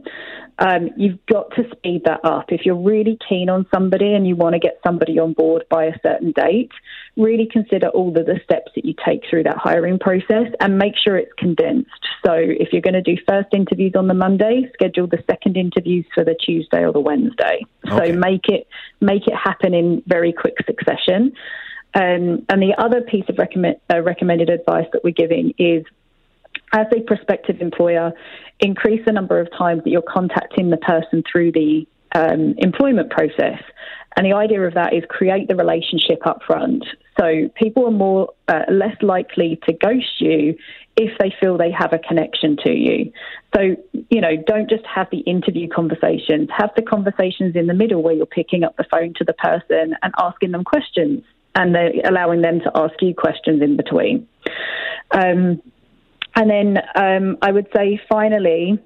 um, 0.61 0.91
you've 0.97 1.25
got 1.27 1.51
to 1.57 1.65
speed 1.73 2.03
that 2.05 2.21
up. 2.23 2.47
If 2.53 2.67
you're 2.67 2.77
really 2.77 3.19
keen 3.27 3.49
on 3.49 3.67
somebody 3.73 4.13
and 4.15 4.27
you 4.27 4.37
want 4.37 4.53
to 4.53 4.59
get 4.59 4.79
somebody 4.87 5.19
on 5.19 5.33
board 5.33 5.65
by 5.71 5.85
a 5.85 5.99
certain 6.03 6.33
date, 6.33 6.71
really 7.17 7.49
consider 7.51 7.89
all 7.89 8.09
of 8.09 8.27
the 8.27 8.39
steps 8.45 8.73
that 8.75 8.85
you 8.85 8.95
take 9.05 9.23
through 9.29 9.45
that 9.45 9.57
hiring 9.57 9.99
process 9.99 10.53
and 10.61 10.77
make 10.77 10.95
sure 11.03 11.17
it's 11.17 11.33
condensed. 11.39 11.91
So 12.25 12.35
if 12.35 12.73
you're 12.73 12.83
going 12.83 12.95
to 12.95 13.03
do 13.03 13.17
first 13.27 13.49
interviews 13.55 13.93
on 13.97 14.07
the 14.07 14.15
Monday, 14.15 14.71
schedule 14.75 15.07
the 15.07 15.23
second 15.31 15.57
interviews 15.57 16.05
for 16.15 16.25
the 16.25 16.35
Tuesday 16.35 16.85
or 16.85 16.93
the 16.93 17.01
Wednesday. 17.01 17.65
Okay. 17.87 18.13
So 18.13 18.19
make 18.19 18.49
it 18.49 18.69
make 19.01 19.27
it 19.27 19.35
happen 19.35 19.73
in 19.73 20.03
very 20.07 20.33
quick 20.35 20.57
succession. 20.67 21.33
Um, 21.95 22.45
and 22.49 22.63
the 22.63 22.75
other 22.79 23.01
piece 23.01 23.25
of 23.29 23.39
recommend, 23.39 23.77
uh, 23.93 24.01
recommended 24.03 24.49
advice 24.49 24.87
that 24.93 25.03
we're 25.03 25.11
giving 25.11 25.55
is 25.59 25.85
as 26.73 26.87
a 26.97 27.01
prospective 27.01 27.61
employer, 27.61 28.13
increase 28.61 29.05
the 29.05 29.13
number 29.13 29.41
of 29.41 29.49
times 29.57 29.85
that 29.85 29.91
you're 29.91 30.03
contacting 30.03 30.71
the 30.71 30.77
person 30.77 31.23
through 31.31 31.53
the 31.53 31.87
um, 32.15 32.55
employment 32.59 33.11
process. 33.11 33.61
And 34.17 34.27
the 34.27 34.33
idea 34.33 34.63
of 34.63 34.75
that 34.75 34.93
is 34.93 35.05
create 35.09 35.49
the 35.49 35.55
relationship 35.55 36.27
up 36.27 36.41
front. 36.47 36.85
So 37.19 37.49
people 37.55 37.87
are 37.87 37.93
more 37.93 38.33
uh, 38.49 38.63
less 38.69 38.97
likely 39.03 39.61
to 39.69 39.73
ghost 39.73 40.21
you 40.21 40.57
if 40.97 41.17
they 41.19 41.33
feel 41.41 41.57
they 41.57 41.71
have 41.71 41.93
a 41.93 41.99
connection 41.99 42.57
to 42.65 42.73
you. 42.73 43.13
So, 43.55 43.77
you 44.11 44.21
know, 44.21 44.37
don't 44.47 44.69
just 44.69 44.85
have 44.87 45.09
the 45.11 45.19
interview 45.19 45.69
conversations, 45.69 46.49
have 46.57 46.71
the 46.77 46.83
conversations 46.83 47.55
in 47.55 47.67
the 47.67 47.75
middle 47.75 48.03
where 48.03 48.15
you're 48.15 48.27
picking 48.27 48.65
up 48.65 48.77
the 48.77 48.85
phone 48.91 49.15
to 49.17 49.25
the 49.25 49.33
person 49.33 49.95
and 50.03 50.13
asking 50.19 50.51
them 50.51 50.65
questions 50.65 51.23
and 51.55 51.77
allowing 52.05 52.43
them 52.43 52.61
to 52.61 52.71
ask 52.75 52.95
you 53.01 53.15
questions 53.15 53.63
in 53.63 53.77
between. 53.77 54.27
Um, 55.13 55.63
and 56.35 56.51
then 56.51 56.79
um, 56.95 57.39
I 57.43 57.53
would 57.53 57.69
say 57.75 58.01
finally, 58.09 58.79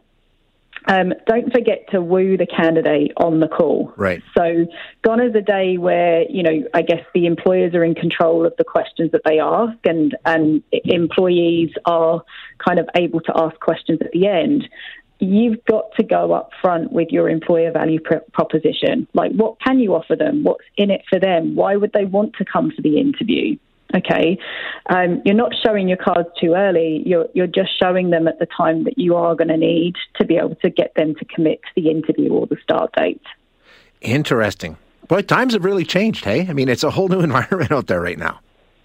um, 0.87 1.15
don't 1.27 1.51
forget 1.53 1.87
to 1.93 2.01
woo 2.01 2.37
the 2.37 2.47
candidate 2.47 3.13
on 3.17 3.41
the 3.41 3.49
call. 3.49 3.93
Right. 3.97 4.23
So, 4.37 4.67
gone 5.03 5.21
is 5.21 5.35
a 5.35 5.41
day 5.41 5.79
where 5.79 6.25
you 6.29 6.43
know 6.43 6.65
I 6.75 6.83
guess 6.83 7.05
the 7.15 7.27
employers 7.27 7.75
are 7.75 7.85
in 7.85 7.95
control 7.95 8.47
of 8.47 8.55
the 8.59 8.65
questions 8.65 9.13
that 9.13 9.23
they 9.25 9.39
ask, 9.41 9.79
and 9.85 10.17
and 10.25 10.63
employees 10.73 11.71
are 11.87 12.23
kind 12.65 12.79
of 12.79 12.89
able 12.97 13.21
to 13.21 13.33
ask 13.35 13.59
questions 13.61 14.01
at 14.03 14.13
the 14.13 14.27
end. 14.27 14.69
You've 15.21 15.65
got 15.65 15.85
to 15.97 16.03
go 16.03 16.33
up 16.33 16.51
front 16.61 16.93
with 16.93 17.09
your 17.11 17.31
employer 17.31 17.71
value 17.71 18.01
pr- 18.01 18.17
proposition. 18.33 19.07
Like, 19.15 19.33
what 19.33 19.59
can 19.61 19.79
you 19.79 19.95
offer 19.95 20.17
them? 20.17 20.43
What's 20.43 20.65
in 20.77 20.91
it 20.91 21.03
for 21.09 21.19
them? 21.19 21.55
Why 21.55 21.77
would 21.77 21.93
they 21.93 22.05
want 22.05 22.35
to 22.35 22.45
come 22.45 22.73
to 22.73 22.83
the 22.83 22.99
interview? 22.99 23.57
Okay, 23.95 24.39
um, 24.91 25.23
you're 25.25 25.37
not 25.37 25.53
showing 25.65 25.89
your 25.89 25.99
cards 25.99 26.29
too 26.41 26.55
early. 26.55 27.03
You're 27.07 27.27
you're 27.35 27.47
just 27.47 27.71
showing 27.81 28.11
them 28.11 28.27
at 28.27 28.39
the 28.39 28.47
time 28.47 28.85
that 28.85 28.99
you 28.99 29.15
are 29.15 29.37
going 29.37 29.49
to 29.49 29.57
need 29.57 29.95
to 30.17 30.25
be 30.25 30.37
able 30.37 30.57
to 30.57 30.71
get 30.71 30.95
them 30.97 31.15
to 31.17 31.25
commit 31.25 31.61
to 31.63 31.81
the 31.81 31.91
interview 31.91 32.33
or 32.33 32.47
the 32.47 32.57
start 32.63 32.93
date. 32.97 33.23
Interesting. 34.01 34.77
Boy, 35.09 35.23
times 35.23 35.53
have 35.53 35.65
really 35.65 35.85
changed. 35.85 36.25
Hey, 36.25 36.47
I 36.49 36.53
mean, 36.53 36.69
it's 36.69 36.83
a 36.83 36.91
whole 36.91 37.09
new 37.09 37.21
environment 37.31 37.71
out 37.71 37.87
there 37.87 38.01
right 38.01 38.19
now. 38.19 38.41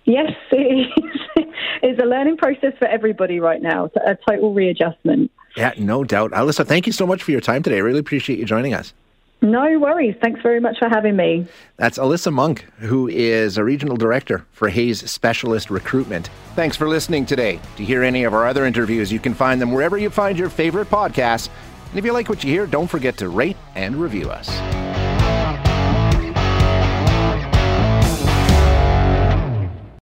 Yes, 0.06 0.32
it 0.52 0.90
is. 1.38 1.46
it's 1.82 2.02
a 2.02 2.06
learning 2.06 2.38
process 2.38 2.74
for 2.78 2.88
everybody 2.88 3.40
right 3.40 3.62
now. 3.62 3.90
a 4.06 4.18
total 4.28 4.54
readjustment. 4.54 5.32
Yeah, 5.56 5.74
no 5.78 6.04
doubt. 6.04 6.32
Alyssa, 6.32 6.66
thank 6.66 6.88
you 6.88 6.94
so 6.94 7.08
much 7.08 7.24
for 7.24 7.32
your 7.32 7.42
time 7.42 7.64
today. 7.64 7.78
I 7.78 7.80
really 7.80 8.00
appreciate 8.00 8.40
you 8.40 8.46
joining 8.46 8.74
us. 8.74 8.94
No 9.42 9.80
worries. 9.80 10.16
Thanks 10.22 10.42
very 10.42 10.60
much 10.60 10.78
for 10.80 10.90
having 10.90 11.16
me. 11.16 11.48
That's 11.78 11.98
Alyssa 11.98 12.32
Monk, 12.32 12.66
who 12.80 13.08
is 13.08 13.58
a 13.58 13.64
regional 13.64 13.96
director 13.96 14.46
for 14.52 14.68
Hays 14.68 15.10
Specialist 15.10 15.70
Recruitment. 15.70 16.30
Thanks 16.56 16.76
for 16.76 16.90
listening 16.90 17.26
today. 17.26 17.60
To 17.78 17.86
hear 17.86 18.04
any 18.04 18.26
of 18.26 18.34
our 18.34 18.46
other 18.46 18.66
interviews, 18.66 19.14
you 19.14 19.20
can 19.20 19.34
find 19.34 19.62
them 19.62 19.72
wherever 19.72 19.98
you 19.98 20.10
find 20.10 20.38
your 20.38 20.50
favorite 20.50 20.90
podcasts. 20.90 21.50
And 21.90 21.98
if 21.98 22.04
you 22.04 22.12
like 22.12 22.28
what 22.28 22.44
you 22.44 22.52
hear, 22.52 22.68
don't 22.68 22.88
forget 22.88 23.16
to 23.18 23.30
rate 23.30 23.58
and 23.76 23.96
review 23.96 24.30
us. 24.30 24.50